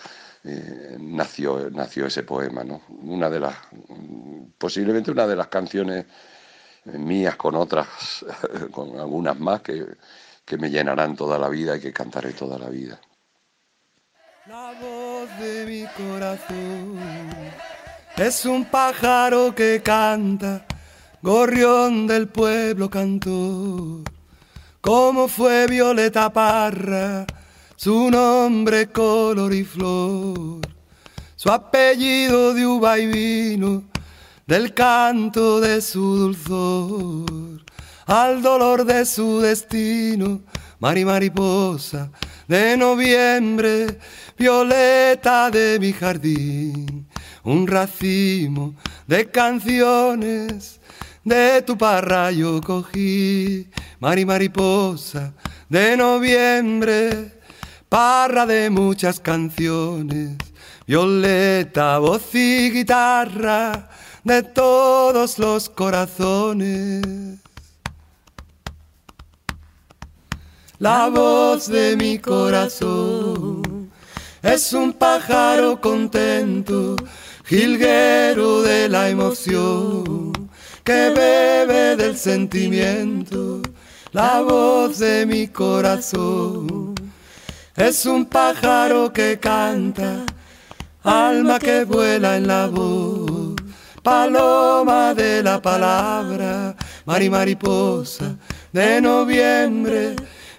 eh, 0.44 0.98
nació, 1.00 1.70
nació 1.72 2.08
ese 2.08 2.24
poema, 2.24 2.66
¿no? 2.66 2.82
Una 2.90 3.30
de 3.30 3.40
las, 3.40 3.56
posiblemente 4.58 5.10
una 5.10 5.26
de 5.26 5.38
las 5.38 5.48
canciones 5.48 6.06
mías 6.84 7.38
con 7.38 7.56
otras, 7.56 7.88
con 8.72 9.00
algunas 9.00 9.40
más 9.40 9.62
que, 9.62 9.86
que 10.44 10.58
me 10.58 10.70
llenarán 10.70 11.16
toda 11.16 11.40
la 11.40 11.48
vida 11.48 11.78
y 11.78 11.80
que 11.80 11.94
cantaré 11.94 12.34
toda 12.34 12.60
la 12.60 12.68
vida. 12.68 13.00
La 14.48 14.74
voz 14.82 15.30
de 15.40 15.66
mi 15.66 15.86
corazón 15.96 17.00
es 18.18 18.46
un 18.46 18.66
pájaro 18.66 19.56
que 19.56 19.82
canta 19.82 20.66
gorrión 21.24 22.06
del 22.06 22.28
pueblo 22.28 22.90
cantor. 22.90 24.04
Como 24.82 25.30
fue 25.30 25.68
Violeta 25.68 26.32
Parra, 26.34 27.26
su 27.78 28.12
nombre 28.12 28.88
color 28.88 29.54
y 29.54 29.64
flor, 29.64 30.60
su 31.38 31.50
apellido 31.50 32.54
de 32.54 32.68
uva 32.68 33.00
y 33.00 33.08
vino, 33.08 33.84
del 34.46 34.74
canto 34.74 35.62
de 35.62 35.80
su 35.80 36.18
dulzor, 36.18 37.64
al 38.06 38.42
dolor 38.42 38.84
de 38.84 39.06
su 39.06 39.40
destino, 39.40 40.42
mari 40.80 41.06
mariposa 41.06 42.12
de 42.50 42.76
noviembre, 42.76 43.98
violeta 44.38 45.50
de 45.50 45.80
mi 45.80 45.94
jardín, 45.94 47.08
un 47.46 47.66
racimo 47.66 48.76
de 49.08 49.32
canciones 49.32 50.82
de 51.24 51.62
tu 51.62 51.78
parra 51.78 52.32
yo 52.32 52.62
cogí, 52.62 53.70
mari 54.00 54.26
mariposa 54.26 55.34
de 55.70 55.96
noviembre, 55.98 57.40
parra 57.90 58.46
de 58.46 58.70
muchas 58.70 59.20
canciones, 59.20 60.38
violeta, 60.86 61.98
voz 62.00 62.36
y 62.36 62.70
guitarra 62.72 63.90
de 64.24 64.44
todos 64.44 65.40
los 65.40 65.70
corazones. 65.70 67.40
La 70.80 71.08
voz 71.08 71.70
de 71.70 71.96
mi 71.96 72.20
corazón 72.20 73.90
es 74.42 74.74
un 74.74 74.92
pájaro 74.92 75.80
contento, 75.80 76.98
jilguero 77.46 78.62
de 78.62 78.90
la 78.90 79.08
emoción 79.08 80.43
que 80.84 81.12
bebe 81.16 81.96
del 81.96 82.18
sentimiento, 82.18 83.62
la 84.12 84.42
voz 84.42 85.00
de 85.00 85.26
mi 85.26 85.48
corazón. 85.48 86.94
Es 87.76 88.06
un 88.06 88.26
pájaro 88.26 89.12
que 89.14 89.40
canta, 89.40 90.26
alma 91.04 91.58
que 91.58 91.86
vuela 91.86 92.38
en 92.38 92.48
la 92.48 92.68
voz, 92.68 93.56
paloma 94.04 95.14
de 95.14 95.42
la 95.42 95.62
palabra, 95.62 96.76
mari 97.06 97.30
mariposa 97.30 98.36
de 98.74 99.00
noviembre, 99.00 100.16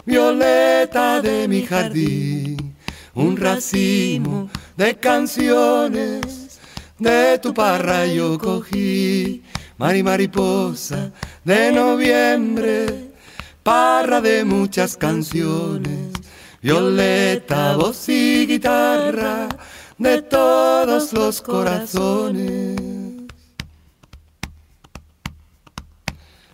violeta 0.06 1.20
de 1.20 1.46
mi 1.46 1.62
jardín, 1.62 2.74
un 3.14 3.36
racimo 3.36 4.48
de 4.76 4.96
canciones 4.96 6.58
de 6.98 7.38
tu 7.38 7.52
parra 7.52 8.06
yo 8.06 8.38
cogí 8.38 9.42
Mari 9.76 10.04
Mariposa 10.04 11.10
de 11.44 11.72
noviembre, 11.72 13.10
parra 13.62 14.20
de 14.20 14.44
muchas 14.44 14.96
canciones, 14.96 16.12
violeta, 16.62 17.76
voz 17.76 18.08
y 18.08 18.46
guitarra 18.46 19.48
de 19.98 20.22
todos 20.22 21.12
los 21.12 21.42
corazones. 21.42 22.80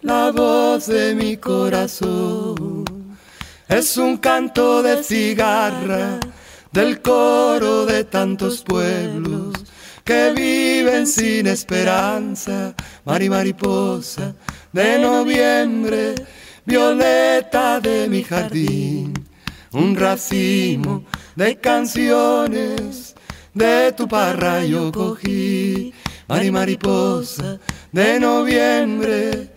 La 0.00 0.32
voz 0.32 0.86
de 0.86 1.14
mi 1.14 1.36
corazón 1.36 2.84
Es 3.68 3.98
un 3.98 4.16
canto 4.16 4.82
de 4.82 5.04
cigarra 5.04 6.18
del 6.72 7.02
coro 7.02 7.84
de 7.84 8.04
tantos 8.04 8.62
pueblos 8.62 9.49
que 10.10 10.32
viven 10.32 11.06
sin 11.06 11.46
esperanza. 11.46 12.74
Mari 13.04 13.28
mariposa 13.28 14.34
de 14.72 14.98
noviembre, 14.98 16.16
violeta 16.66 17.78
de 17.78 18.08
mi 18.08 18.24
jardín, 18.24 19.14
un 19.70 19.94
racimo 19.94 21.04
de 21.36 21.56
canciones 21.60 23.14
de 23.54 23.92
tu 23.92 24.08
parra 24.08 24.64
yo 24.64 24.90
cogí. 24.90 25.94
Mari 26.26 26.50
mariposa 26.50 27.60
de 27.92 28.18
noviembre, 28.18 29.48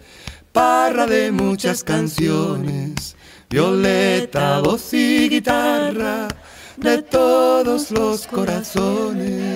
parra 0.52 1.08
de 1.08 1.32
muchas 1.32 1.84
canciones 1.84 3.16
violeta, 3.50 4.62
voz 4.62 4.94
y 4.94 5.30
guitarra 5.30 6.28
de 6.78 7.04
todos 7.04 7.92
los 7.92 8.26
corazones. 8.26 9.53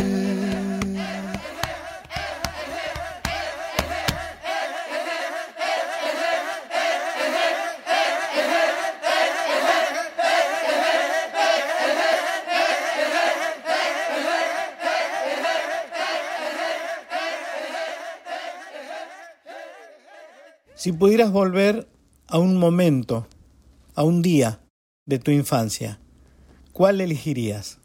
Si 20.87 20.93
pudieras 20.93 21.33
volver 21.33 21.85
a 22.29 22.39
un 22.39 22.55
momento 22.55 23.27
a 23.93 24.03
un 24.05 24.21
día 24.21 24.61
de 25.05 25.19
tu 25.19 25.31
infancia, 25.31 25.99
¿cuál 26.71 27.01
elegirías? 27.01 27.79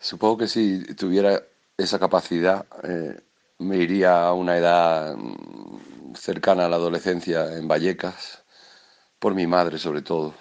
Supongo 0.00 0.38
que 0.38 0.48
si 0.48 0.82
tuviera 0.96 1.44
esa 1.76 2.00
capacidad, 2.00 2.66
eh, 2.82 3.20
me 3.60 3.76
iría 3.76 4.26
a 4.26 4.32
una 4.32 4.58
edad 4.58 5.16
mm, 5.16 6.16
cercana 6.16 6.64
a 6.64 6.68
la 6.68 6.74
adolescencia 6.74 7.56
en 7.56 7.68
Vallecas, 7.68 8.42
por 9.20 9.36
mi 9.36 9.46
madre 9.46 9.78
sobre 9.78 10.02
todo, 10.02 10.34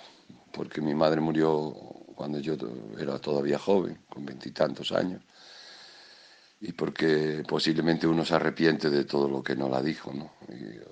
porque 0.53 0.81
mi 0.81 0.95
madre 0.95 1.21
murió 1.21 1.71
cuando 2.15 2.39
yo 2.39 2.55
era 2.97 3.19
todavía 3.19 3.59
joven, 3.59 3.99
con 4.09 4.25
veintitantos 4.25 4.91
años, 4.91 5.21
y 6.63 6.71
porque 6.71 7.43
posiblemente 7.45 8.07
uno 8.07 8.23
se 8.23 8.35
arrepiente 8.35 8.89
de 8.89 9.03
todo 9.03 9.27
lo 9.27 9.43
que 9.43 9.53
no 9.53 9.67
la 9.67 9.81
dijo, 9.81 10.13
¿no? 10.13 10.31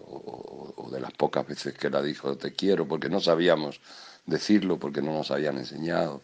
o, 0.09 0.89
de 0.91 0.99
las 0.99 1.13
pocas 1.13 1.47
veces 1.47 1.73
que 1.75 1.89
la 1.89 2.01
dijo 2.01 2.35
te 2.35 2.51
quiero, 2.51 2.85
porque 2.85 3.07
no 3.07 3.21
sabíamos 3.21 3.79
decirlo, 4.25 4.77
porque 4.77 5.01
no 5.01 5.13
nos 5.13 5.31
habían 5.31 5.57
enseñado, 5.57 6.23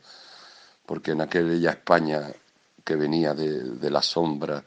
porque 0.85 1.11
en 1.11 1.21
aquella 1.21 1.71
España 1.71 2.29
que 2.83 2.97
venía 2.97 3.33
de, 3.33 3.89
la 3.89 4.01
sombra 4.01 4.65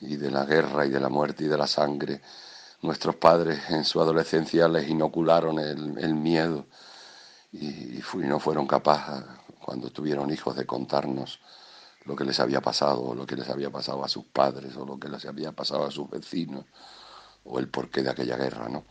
y 0.00 0.16
de 0.16 0.30
la 0.30 0.46
guerra 0.46 0.86
y 0.86 0.90
de 0.90 1.00
la 1.00 1.10
muerte 1.10 1.44
y 1.44 1.48
de 1.48 1.58
la 1.58 1.66
sangre, 1.66 2.22
nuestros 2.80 3.16
padres 3.16 3.60
en 3.68 3.84
su 3.84 4.00
adolescencia 4.00 4.68
les 4.68 4.88
inocularon 4.88 5.58
el, 5.58 6.14
miedo 6.14 6.64
y, 7.52 7.98
y 7.98 8.02
no 8.14 8.40
fueron 8.40 8.66
capaces, 8.66 9.22
cuando 9.60 9.90
tuvieron 9.90 10.30
hijos, 10.32 10.56
de 10.56 10.64
contarnos 10.64 11.40
lo 12.08 12.16
que 12.16 12.24
les 12.24 12.40
había 12.40 12.62
pasado, 12.62 13.02
o 13.02 13.14
lo 13.14 13.26
que 13.26 13.36
les 13.36 13.50
había 13.50 13.70
pasado 13.70 14.02
a 14.02 14.08
sus 14.08 14.24
padres, 14.24 14.74
o 14.76 14.86
lo 14.86 14.98
que 14.98 15.10
les 15.10 15.26
había 15.26 15.52
pasado 15.52 15.84
a 15.84 15.90
sus 15.90 16.08
vecinos, 16.08 16.64
o 17.44 17.58
el 17.58 17.68
porqué 17.68 18.02
de 18.02 18.10
aquella 18.10 18.36
guerra, 18.38 18.66
¿no? 18.70 18.84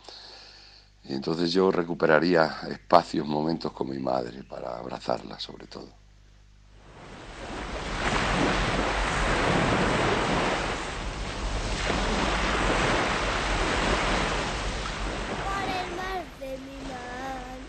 Y 1.03 1.13
entonces 1.13 1.51
yo 1.51 1.71
recuperaría 1.71 2.59
espacios, 2.69 3.25
momentos 3.25 3.71
con 3.71 3.89
mi 3.89 3.97
madre 3.97 4.43
para 4.43 4.77
abrazarla 4.77 5.39
sobre 5.39 5.65
todo. 5.65 5.89
Por 15.43 15.65
el 15.79 15.89
mar 15.95 16.23
de 16.39 16.57
mi 16.59 16.79
mano, 16.85 17.65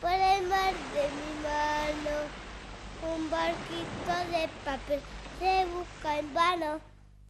por 0.00 0.12
el 0.12 0.48
mar 0.48 0.74
de 0.94 1.04
mi 1.18 1.32
mano 1.42 2.42
un 3.02 3.28
barquito 3.28 4.31
de 4.42 4.48
papel 4.64 5.00
se 5.38 5.66
busca 5.72 6.18
en 6.18 6.34
vano. 6.34 6.80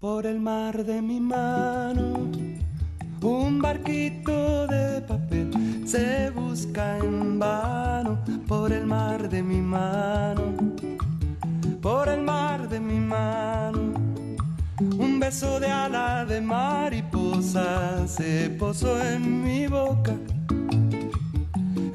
Por 0.01 0.27
el 0.27 0.41
mar 0.41 0.85
de 0.85 1.03
mi 1.03 1.21
mano, 1.21 2.31
un 3.21 3.61
barquito 3.61 4.67
de 4.67 5.03
papel 5.03 5.51
se 5.87 6.31
busca 6.31 6.99
en 6.99 7.39
vano. 7.39 8.19
Por 8.49 8.73
el 8.73 8.87
mar 8.87 9.29
de 9.29 9.43
mi 9.43 9.61
mano, 9.61 10.45
por 11.83 12.09
el 12.09 12.23
mar 12.23 12.69
de 12.69 12.81
mi 12.81 12.99
mano. 12.99 13.93
Un 14.99 15.21
beso 15.21 15.61
de 15.61 15.67
ala 15.67 16.25
de 16.25 16.41
mariposa 16.41 18.09
se 18.09 18.51
posó 18.59 19.01
en 19.03 19.45
mi 19.45 19.67
boca 19.67 20.15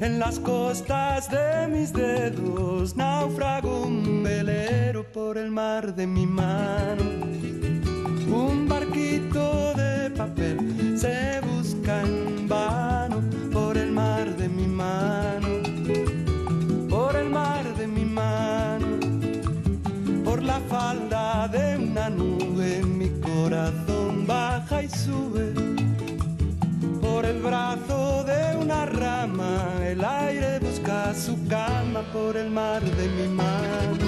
en 0.00 0.18
las 0.18 0.38
costas 0.38 1.28
de 1.30 1.66
mis 1.68 1.92
dedos 1.92 2.96
naufrago 2.96 3.82
un 3.82 4.22
velero 4.22 5.04
por 5.12 5.36
el 5.36 5.50
mar 5.50 5.94
de 5.94 6.06
mi 6.06 6.26
mano. 6.26 7.02
Un 8.30 8.68
barquito 8.68 9.74
de 9.74 10.10
papel 10.10 10.96
se 10.96 11.40
busca 11.40 12.02
en 12.02 12.48
vano 12.48 13.22
por 13.52 13.76
el 13.76 13.90
mar 13.90 14.36
de 14.36 14.48
mi 14.48 14.66
mano. 14.66 15.48
Por 16.88 17.16
el 17.16 17.30
mar 17.30 17.64
de 17.76 17.86
mi 17.86 18.04
mano. 18.04 18.86
Por 20.24 20.42
la 20.42 20.60
falda 20.68 21.48
de 21.48 21.76
una 21.76 22.08
nube 22.08 22.82
mi 22.84 23.08
corazón 23.20 24.26
baja 24.26 24.82
y 24.82 24.88
sube 24.88 25.77
por 27.18 27.26
el 27.26 27.42
brazo 27.42 28.22
de 28.22 28.56
una 28.58 28.86
rama, 28.86 29.74
el 29.84 30.04
aire 30.04 30.60
busca 30.60 31.12
su 31.12 31.36
cama 31.48 32.02
por 32.12 32.36
el 32.36 32.48
mar 32.48 32.80
de 32.80 33.08
mi 33.08 33.26
mano. 33.26 34.04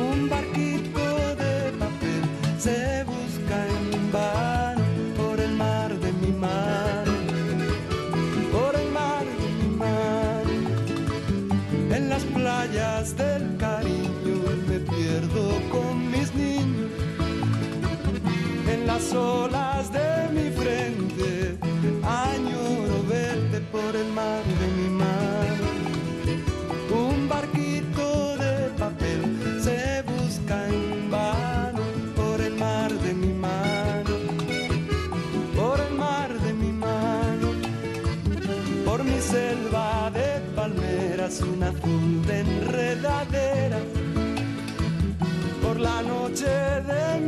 Un 0.00 0.28
barquito 0.28 1.04
de 1.42 1.72
papel 1.80 2.22
se 2.56 3.02
busca 3.02 3.56
en 3.66 4.12
vano 4.12 4.84
por 5.16 5.40
el 5.40 5.52
mar 5.56 5.90
de 5.98 6.12
mi 6.22 6.30
mano. 6.46 7.14
Por 8.52 8.76
el 8.80 8.88
mar 8.92 9.24
de 9.40 9.48
mi 9.58 9.68
mano. 9.84 10.54
En 11.96 12.08
las 12.08 12.22
playas 12.22 13.16
del 13.16 13.56
cariño 13.56 14.36
me 14.68 14.78
pierdo 14.78 15.44
con 15.72 16.12
mis 16.12 16.32
niños. 16.32 16.92
En 18.72 18.86
las 18.86 19.12
olas 19.12 19.61
la 46.42 46.80
noche 46.80 46.86
de 46.86 47.21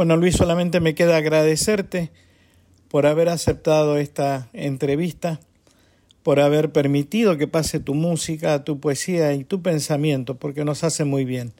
Bueno, 0.00 0.16
Luis, 0.16 0.34
solamente 0.34 0.80
me 0.80 0.94
queda 0.94 1.18
agradecerte 1.18 2.10
por 2.88 3.04
haber 3.04 3.28
aceptado 3.28 3.98
esta 3.98 4.48
entrevista, 4.54 5.40
por 6.22 6.40
haber 6.40 6.72
permitido 6.72 7.36
que 7.36 7.46
pase 7.46 7.80
tu 7.80 7.92
música, 7.92 8.64
tu 8.64 8.80
poesía 8.80 9.34
y 9.34 9.44
tu 9.44 9.60
pensamiento, 9.60 10.38
porque 10.38 10.64
nos 10.64 10.84
hace 10.84 11.04
muy 11.04 11.26
bien. 11.26 11.52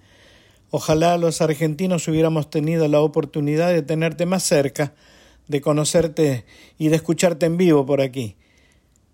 Ojalá 0.70 1.18
los 1.18 1.42
argentinos 1.42 2.08
hubiéramos 2.08 2.48
tenido 2.48 2.88
la 2.88 3.02
oportunidad 3.02 3.74
de 3.74 3.82
tenerte 3.82 4.24
más 4.24 4.42
cerca, 4.42 4.94
de 5.46 5.60
conocerte 5.60 6.46
y 6.78 6.88
de 6.88 6.96
escucharte 6.96 7.44
en 7.44 7.58
vivo 7.58 7.84
por 7.84 8.00
aquí. 8.00 8.36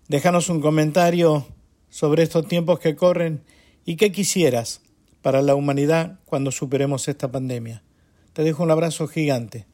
Déjanos 0.07 0.47
un 0.47 0.61
comentario 0.61 1.45
sobre 1.89 2.23
estos 2.23 2.47
tiempos 2.47 2.79
que 2.79 2.95
corren 2.95 3.43
y 3.83 3.97
qué 3.97 4.13
quisieras 4.13 4.79
para 5.21 5.41
la 5.41 5.53
humanidad 5.53 6.17
cuando 6.23 6.49
superemos 6.49 7.09
esta 7.09 7.29
pandemia. 7.29 7.83
Te 8.37 8.43
dejo 8.43 8.61
un 8.61 8.69
abrazo 8.69 9.07
gigante. 9.07 9.65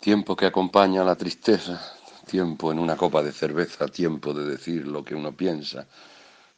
Tiempo 0.00 0.34
que 0.34 0.46
acompaña 0.46 1.04
la 1.04 1.14
tristeza, 1.14 1.80
tiempo 2.26 2.72
en 2.72 2.80
una 2.80 2.96
copa 2.96 3.22
de 3.22 3.30
cerveza, 3.30 3.86
tiempo 3.86 4.34
de 4.34 4.46
decir 4.46 4.84
lo 4.88 5.04
que 5.04 5.14
uno 5.14 5.30
piensa, 5.30 5.86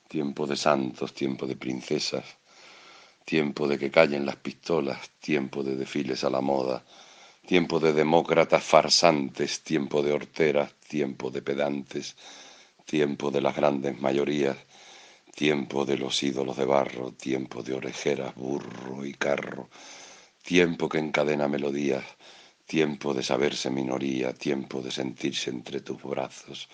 tiempo 0.09 0.47
de 0.47 0.57
santos, 0.57 1.13
tiempo 1.13 1.47
de 1.47 1.57
princesas, 1.57 2.25
tiempo 3.27 3.69
de 3.69 3.79
que 3.79 3.91
callen 3.91 4.25
las 4.25 4.37
pistolas, 4.37 5.11
tiempo 5.21 5.63
de 5.63 5.77
desfiles 5.77 6.25
a 6.25 6.31
la 6.31 6.41
moda, 6.41 6.87
tiempo 7.47 7.81
de 7.81 7.93
demócratas 7.93 8.65
farsantes, 8.65 9.61
tiempo 9.61 10.03
de 10.03 10.15
horteras, 10.15 10.73
tiempo 10.89 11.31
de 11.31 11.43
pedantes, 11.43 12.17
tiempo 12.87 13.31
de 13.31 13.43
las 13.43 13.55
grandes 13.55 14.01
mayorías, 14.01 14.57
tiempo 15.35 15.85
de 15.85 15.99
los 15.99 16.23
ídolos 16.23 16.57
de 16.57 16.65
barro, 16.65 17.13
tiempo 17.13 17.63
de 17.63 17.75
orejeras, 17.75 18.35
burro 18.37 19.05
y 19.05 19.13
carro, 19.13 19.69
tiempo 20.51 20.89
que 20.89 20.99
encadena 20.99 21.47
melodías, 21.47 22.05
tiempo 22.67 23.15
de 23.15 23.23
saberse 23.23 23.71
minoría, 23.71 24.35
tiempo 24.35 24.83
de 24.83 24.91
sentirse 24.91 25.49
entre 25.49 25.81
tus 25.81 26.03
brazos, 26.03 26.69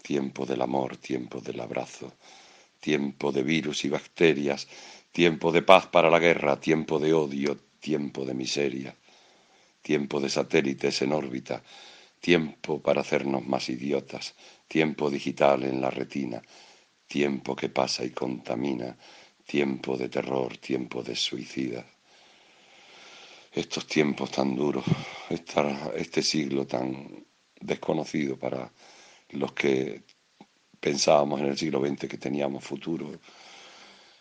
tiempo 0.00 0.46
del 0.46 0.62
amor, 0.62 0.96
tiempo 0.96 1.38
del 1.42 1.60
abrazo, 1.60 2.14
tiempo 2.80 3.30
de 3.30 3.42
virus 3.42 3.84
y 3.84 3.90
bacterias, 3.90 4.66
tiempo 5.12 5.52
de 5.52 5.60
paz 5.60 5.88
para 5.88 6.08
la 6.08 6.18
guerra, 6.18 6.58
tiempo 6.58 6.98
de 6.98 7.12
odio, 7.12 7.58
tiempo 7.80 8.24
de 8.24 8.32
miseria, 8.32 8.96
tiempo 9.82 10.20
de 10.20 10.30
satélites 10.30 11.02
en 11.02 11.12
órbita, 11.12 11.62
tiempo 12.20 12.80
para 12.80 13.02
hacernos 13.02 13.46
más 13.46 13.68
idiotas, 13.68 14.36
tiempo 14.66 15.10
digital 15.10 15.64
en 15.64 15.82
la 15.82 15.90
retina, 15.90 16.40
tiempo 17.06 17.54
que 17.54 17.68
pasa 17.68 18.06
y 18.06 18.10
contamina, 18.10 18.96
tiempo 19.44 19.98
de 19.98 20.08
terror, 20.08 20.56
tiempo 20.56 21.02
de 21.02 21.14
suicida 21.14 21.84
estos 23.58 23.86
tiempos 23.86 24.30
tan 24.30 24.54
duros, 24.54 24.84
este 25.28 26.22
siglo 26.22 26.66
tan 26.66 27.26
desconocido 27.60 28.38
para 28.38 28.72
los 29.30 29.52
que 29.52 30.04
pensábamos 30.80 31.40
en 31.40 31.46
el 31.46 31.58
siglo 31.58 31.84
XX 31.84 32.08
que 32.08 32.18
teníamos 32.18 32.64
futuro, 32.64 33.10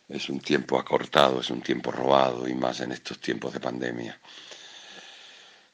es 0.10 0.30
un 0.30 0.40
tiempo 0.40 0.80
acortado, 0.80 1.42
es 1.42 1.50
un 1.50 1.62
tiempo 1.62 1.92
robado 1.92 2.48
y 2.48 2.54
más 2.56 2.80
en 2.80 2.92
estos 2.92 3.20
tiempos 3.20 3.54
de 3.54 3.60
pandemia. 3.60 4.20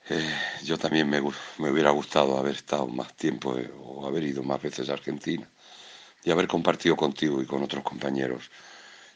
Eh, 0.10 0.36
yo 0.66 0.78
también 0.78 1.10
me, 1.10 1.22
hubiera 1.70 1.92
gustado 1.92 2.38
haber 2.38 2.56
estado 2.56 2.88
más 2.88 3.16
tiempo 3.16 3.58
eh, 3.58 3.72
o 3.82 4.06
haber 4.06 4.24
ido 4.24 4.44
más 4.44 4.62
veces 4.62 4.90
a 4.90 4.94
Argentina 4.94 5.50
y 6.24 6.32
haber 6.32 6.48
compartido 6.48 6.98
contigo 6.98 7.42
y 7.42 7.46
con 7.46 7.64
otros 7.64 7.84
compañeros 7.84 8.52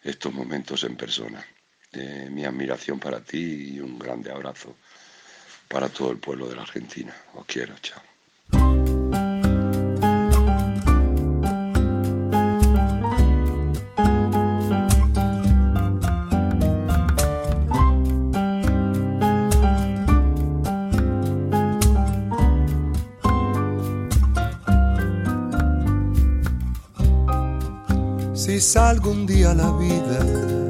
estos 0.04 0.34
momentos 0.34 0.86
en 0.86 0.96
persona 0.96 1.46
mi 2.32 2.46
admiración 2.46 3.00
para 3.00 3.20
ti 3.22 3.74
y 3.76 3.80
un 3.80 3.98
grande 3.98 4.32
abrazo 4.32 4.76
para 5.68 5.90
todo 5.90 6.12
el 6.12 6.18
pueblo 6.18 6.48
de 6.48 6.56
la 6.56 6.62
Argentina. 6.62 7.14
Os 7.36 7.46
quiero, 7.46 7.76
chao. 7.82 8.02
Si 28.34 28.62
salgo 28.62 29.12
un 29.12 29.26
día 29.26 29.52
a 29.52 29.54
la 29.54 29.72
vida 29.74 30.67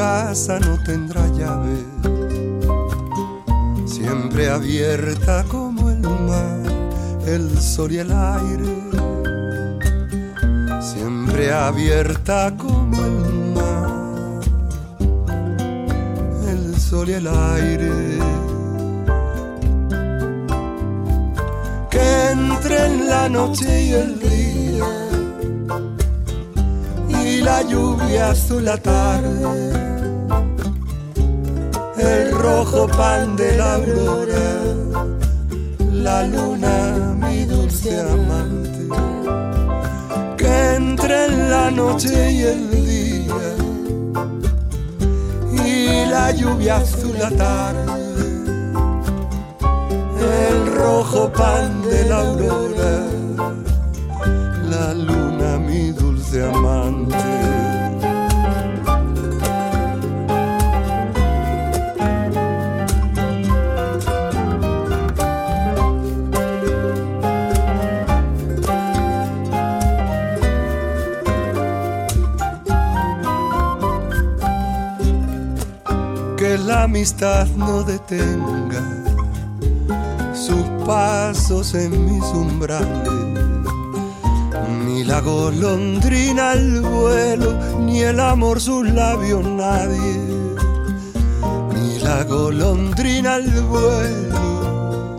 casa 0.00 0.58
no 0.60 0.82
tendrá 0.82 1.26
llave, 1.38 1.76
siempre 3.84 4.48
abierta 4.48 5.44
como 5.44 5.90
el 5.90 6.00
mar, 6.00 6.62
el 7.26 7.60
sol 7.60 7.92
y 7.92 7.98
el 7.98 8.10
aire, 8.10 8.76
siempre 10.80 11.52
abierta 11.52 12.50
como 12.56 12.96
el 13.10 13.18
mar, 13.56 14.40
el 16.48 16.80
sol 16.80 17.10
y 17.10 17.12
el 17.12 17.26
aire. 17.26 17.92
Que 21.90 22.30
entre 22.30 22.86
en 22.86 23.06
la 23.06 23.28
noche 23.28 23.84
y 23.88 23.92
el 23.92 24.18
día 24.18 25.00
la 27.42 27.62
lluvia 27.62 28.30
azul 28.30 28.64
la 28.64 28.76
tarde, 28.76 29.89
el 32.00 32.32
rojo 32.32 32.86
pan 32.88 33.36
de 33.36 33.56
la 33.56 33.74
aurora, 33.74 34.48
la 35.92 36.26
luna 36.26 37.14
mi 37.20 37.44
dulce 37.44 38.00
amante, 38.00 38.88
que 40.36 40.74
entre 40.76 41.26
en 41.26 41.50
la 41.50 41.70
noche 41.70 42.32
y 42.32 42.42
el 42.42 42.70
día 42.70 43.48
y 45.64 46.06
la 46.10 46.30
lluvia 46.32 46.76
azul 46.76 47.18
la 47.18 47.30
tarde, 47.30 48.22
el 50.48 50.74
rojo 50.74 51.30
pan 51.32 51.82
de 51.82 52.04
la 52.08 52.18
aurora, 52.20 52.94
la 54.70 54.94
luna 54.94 55.58
mi 55.58 55.92
dulce 55.92 56.44
amante. 56.44 57.49
Amistad 77.00 77.46
no 77.56 77.82
detenga 77.82 78.82
sus 80.34 80.66
pasos 80.84 81.74
en 81.74 82.04
mis 82.04 82.22
umbrales. 82.24 83.40
Ni 84.84 85.02
la 85.04 85.22
golondrina 85.22 86.50
al 86.50 86.82
vuelo, 86.82 87.58
ni 87.78 88.02
el 88.02 88.20
amor 88.20 88.60
sus 88.60 88.86
labios 88.86 89.42
nadie. 89.46 90.18
Ni 91.74 92.00
la 92.00 92.22
golondrina 92.24 93.36
al 93.36 93.50
vuelo, 93.62 95.18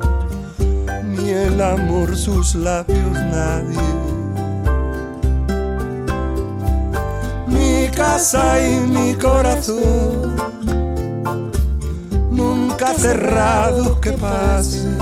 ni 1.03 1.29
el 1.29 1.59
amor 1.59 2.15
sus 2.15 2.53
labios 2.53 3.11
nadie. 3.11 3.89
Mi 7.47 7.89
casa 7.89 8.61
y 8.63 8.81
mi 8.81 9.15
corazón 9.15 10.50
cerrados 12.97 13.97
que 13.99 14.11
pasen, 14.13 14.97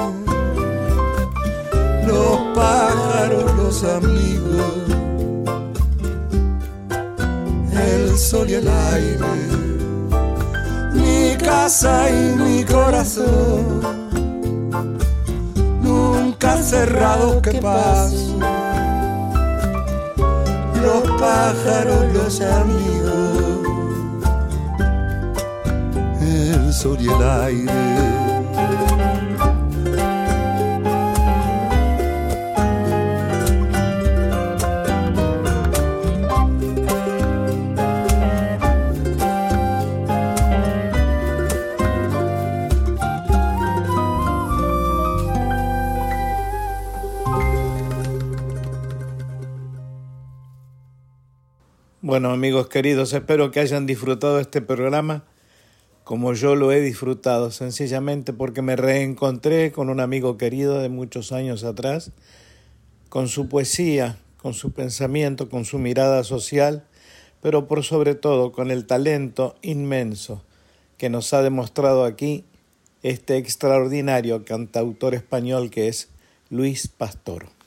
los 2.06 2.40
pájaros, 2.56 3.56
los 3.56 3.84
amigos, 3.84 4.74
el 7.72 8.18
sol 8.18 8.50
y 8.50 8.54
el 8.56 8.68
aire, 8.68 9.20
mi 10.94 11.36
casa 11.38 12.10
y 12.10 12.36
mi 12.38 12.64
corazón, 12.64 13.82
nunca 15.82 16.58
cerrados 16.58 17.42
que 17.42 17.54
pasen, 17.54 18.40
los 20.82 21.20
pájaros, 21.20 22.14
los 22.14 22.42
amigos 22.42 23.59
sol. 26.80 27.00
Bueno 52.02 52.32
amigos 52.32 52.70
queridos, 52.70 53.12
espero 53.12 53.52
que 53.52 53.60
hayan 53.60 53.86
disfrutado 53.86 54.40
este 54.40 54.62
programa 54.62 55.26
como 56.10 56.34
yo 56.34 56.56
lo 56.56 56.72
he 56.72 56.82
disfrutado, 56.82 57.52
sencillamente 57.52 58.34
porque 58.34 58.64
me 58.64 58.76
reencontré 58.76 59.72
con 59.72 59.92
un 59.92 60.00
amigo 60.00 60.40
querido 60.40 60.80
de 60.80 60.90
muchos 60.90 61.32
años 61.32 61.64
atrás, 61.64 62.14
con 63.10 63.28
su 63.28 63.48
poesía, 63.48 64.18
con 64.42 64.56
su 64.56 64.72
pensamiento, 64.72 65.50
con 65.50 65.66
su 65.66 65.78
mirada 65.78 66.24
social, 66.24 66.84
pero 67.44 67.68
por 67.68 67.84
sobre 67.84 68.16
todo 68.16 68.52
con 68.52 68.72
el 68.72 68.88
talento 68.88 69.56
inmenso 69.62 70.42
que 70.98 71.12
nos 71.12 71.32
ha 71.36 71.44
demostrado 71.44 72.04
aquí 72.06 72.44
este 73.04 73.38
extraordinario 73.38 74.44
cantautor 74.46 75.14
español 75.14 75.70
que 75.70 75.90
es 75.90 76.10
Luis 76.50 76.88
Pastor. 76.88 77.59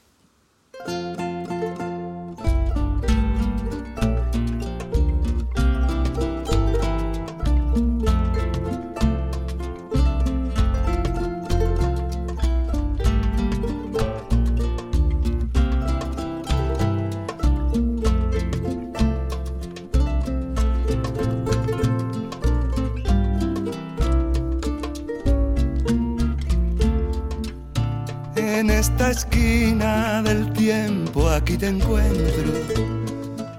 Te 31.63 31.69
encuentro, 31.69 32.51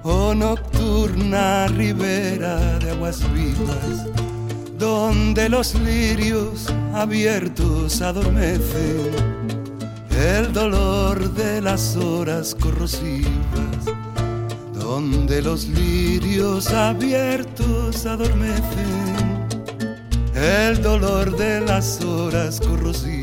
oh 0.03 0.33
nocturna 0.35 1.67
ribera 1.67 2.77
de 2.79 2.91
aguas 2.91 3.23
vivas, 3.31 4.05
donde 4.77 5.47
los 5.47 5.73
lirios 5.75 6.67
abiertos 6.93 8.01
adormecen 8.01 9.09
el 10.09 10.51
dolor 10.51 11.33
de 11.33 11.61
las 11.61 11.95
horas 11.95 12.53
corrosivas, 12.59 13.85
donde 14.73 15.41
los 15.41 15.69
lirios 15.69 16.73
abiertos 16.73 18.05
adormecen 18.05 19.47
el 20.35 20.81
dolor 20.81 21.37
de 21.37 21.61
las 21.61 22.03
horas 22.03 22.59
corrosivas 22.59 23.22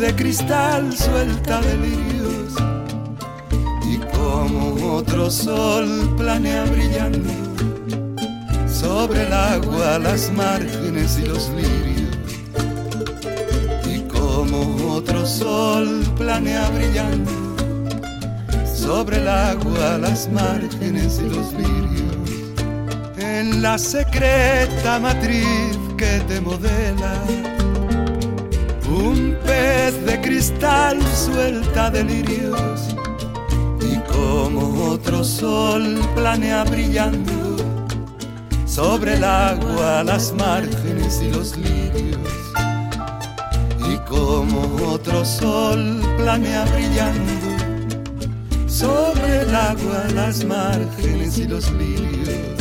de 0.00 0.14
cristal 0.14 0.96
suelta 0.96 1.60
delirios 1.60 2.54
y 3.86 3.98
como 4.16 4.94
otro 4.96 5.30
sol 5.30 6.14
planea 6.16 6.64
brillando 6.64 7.28
sobre 8.66 9.26
el 9.26 9.32
agua, 9.32 9.98
las 9.98 10.32
márgenes 10.32 11.18
y 11.18 11.26
los 11.26 11.50
lirios. 11.50 12.16
Y 13.84 14.00
como 14.08 14.94
otro 14.94 15.26
sol 15.26 16.02
planea 16.16 16.70
brillando 16.70 17.30
sobre 18.64 19.18
el 19.18 19.28
agua, 19.28 19.98
las 19.98 20.30
márgenes 20.30 21.20
y 21.22 21.28
los 21.28 21.52
lirios 21.52 22.00
en 23.18 23.60
la 23.60 23.76
secreta 23.76 24.98
matriz 24.98 25.78
que 25.98 26.20
te 26.26 26.40
modela. 26.40 27.49
De 29.60 30.20
cristal 30.20 30.98
suelta 31.14 31.90
delirios 31.90 32.94
y 33.80 33.96
como 34.12 34.90
otro 34.90 35.22
sol 35.22 36.00
planea 36.14 36.64
brillando 36.64 37.56
sobre 38.64 39.14
el 39.14 39.24
agua, 39.24 40.02
las 40.02 40.32
márgenes 40.32 41.20
y 41.22 41.30
los 41.30 41.56
lirios. 41.56 42.18
Y 43.92 43.98
como 44.08 44.62
otro 44.92 45.24
sol 45.24 46.00
planea 46.16 46.64
brillando 46.64 47.32
sobre 48.66 49.42
el 49.42 49.54
agua, 49.54 50.04
las 50.14 50.44
márgenes 50.44 51.38
y 51.38 51.46
los 51.46 51.70
lirios. 51.72 52.59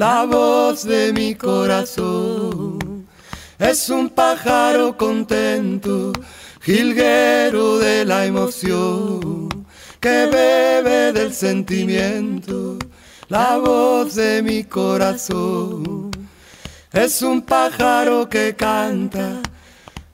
La 0.00 0.24
voz 0.24 0.84
de 0.84 1.12
mi 1.12 1.34
corazón. 1.34 3.06
Es 3.58 3.90
un 3.90 4.08
pájaro 4.08 4.96
contento, 4.96 6.12
jilguero 6.62 7.78
de 7.78 8.06
la 8.06 8.24
emoción, 8.24 9.50
que 10.00 10.24
bebe 10.24 11.12
del 11.12 11.34
sentimiento. 11.34 12.78
La 13.28 13.58
voz 13.58 14.14
de 14.14 14.42
mi 14.42 14.64
corazón. 14.64 16.10
Es 16.94 17.20
un 17.20 17.42
pájaro 17.42 18.26
que 18.26 18.56
canta, 18.56 19.42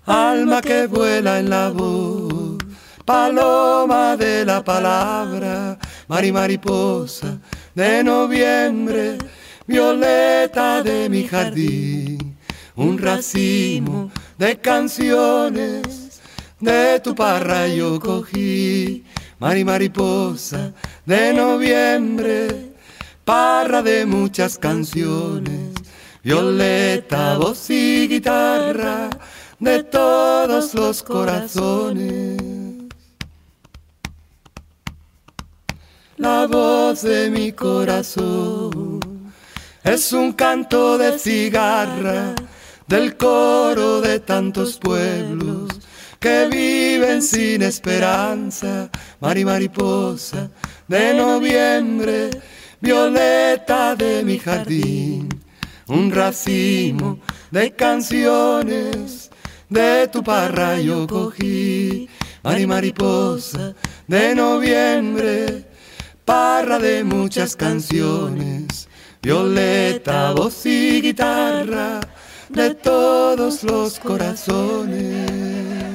alma 0.05 0.63
que 0.63 0.89
vuela 0.89 1.39
en 1.39 1.49
la 1.49 1.71
voz, 1.71 2.59
paloma 3.05 4.17
de 4.17 4.45
la 4.45 4.65
palabra, 4.65 5.79
mari 6.09 6.33
mariposa 6.33 7.39
de 7.77 8.03
noviembre 8.03 9.19
violeta 9.67 10.83
de 10.83 11.09
mi 11.09 11.25
jardín, 11.25 12.37
un 12.77 12.99
racimo 12.99 14.11
de 14.39 14.59
canciones 14.59 16.21
de 16.61 17.01
tu 17.01 17.15
parra 17.15 17.69
yo 17.69 18.01
cogí, 18.01 19.05
mari 19.39 19.65
mariposa 19.65 20.73
de 21.05 21.33
noviembre, 21.35 22.73
parra 23.25 23.83
de 23.83 24.07
muchas 24.07 24.57
canciones, 24.59 25.75
violeta, 26.23 27.37
voz 27.37 27.69
y 27.71 28.09
guitarra 28.09 29.11
de 29.59 29.83
todos 29.85 30.75
los 30.75 31.03
corazones. 31.03 32.41
La 36.17 36.47
voz 36.47 37.03
de 37.03 37.31
mi 37.31 37.53
corazón 37.53 38.86
es 39.87 40.13
un 40.13 40.33
canto 40.33 40.99
de 40.99 41.17
cigarra 41.17 42.35
del 42.89 43.17
coro 43.17 44.01
de 44.01 44.19
tantos 44.19 44.79
pueblos 44.79 45.69
que 46.19 46.49
viven 46.51 47.23
sin 47.23 47.63
esperanza. 47.63 48.91
Mari 49.21 49.45
mariposa 49.45 50.51
de 50.89 51.15
noviembre, 51.15 52.31
violeta 52.81 53.95
de 53.95 54.25
mi 54.25 54.39
jardín, 54.41 55.29
un 55.87 56.11
racimo 56.11 57.21
de 57.53 57.71
canciones 57.71 59.31
de 59.69 60.09
tu 60.09 60.23
parra 60.25 60.81
yo 60.81 61.07
cogí. 61.07 62.09
Mari 62.43 62.67
mariposa 62.67 63.73
de 64.09 64.35
noviembre, 64.35 65.65
parra 66.25 66.81
de 66.81 67.05
muchas 67.05 67.55
canciones 67.55 68.89
violeta, 69.23 70.33
voz 70.33 70.67
y 70.67 71.01
guitarra 71.01 72.01
de 72.49 72.75
todos 72.75 73.63
los 73.65 73.99
corazones. 73.99 75.86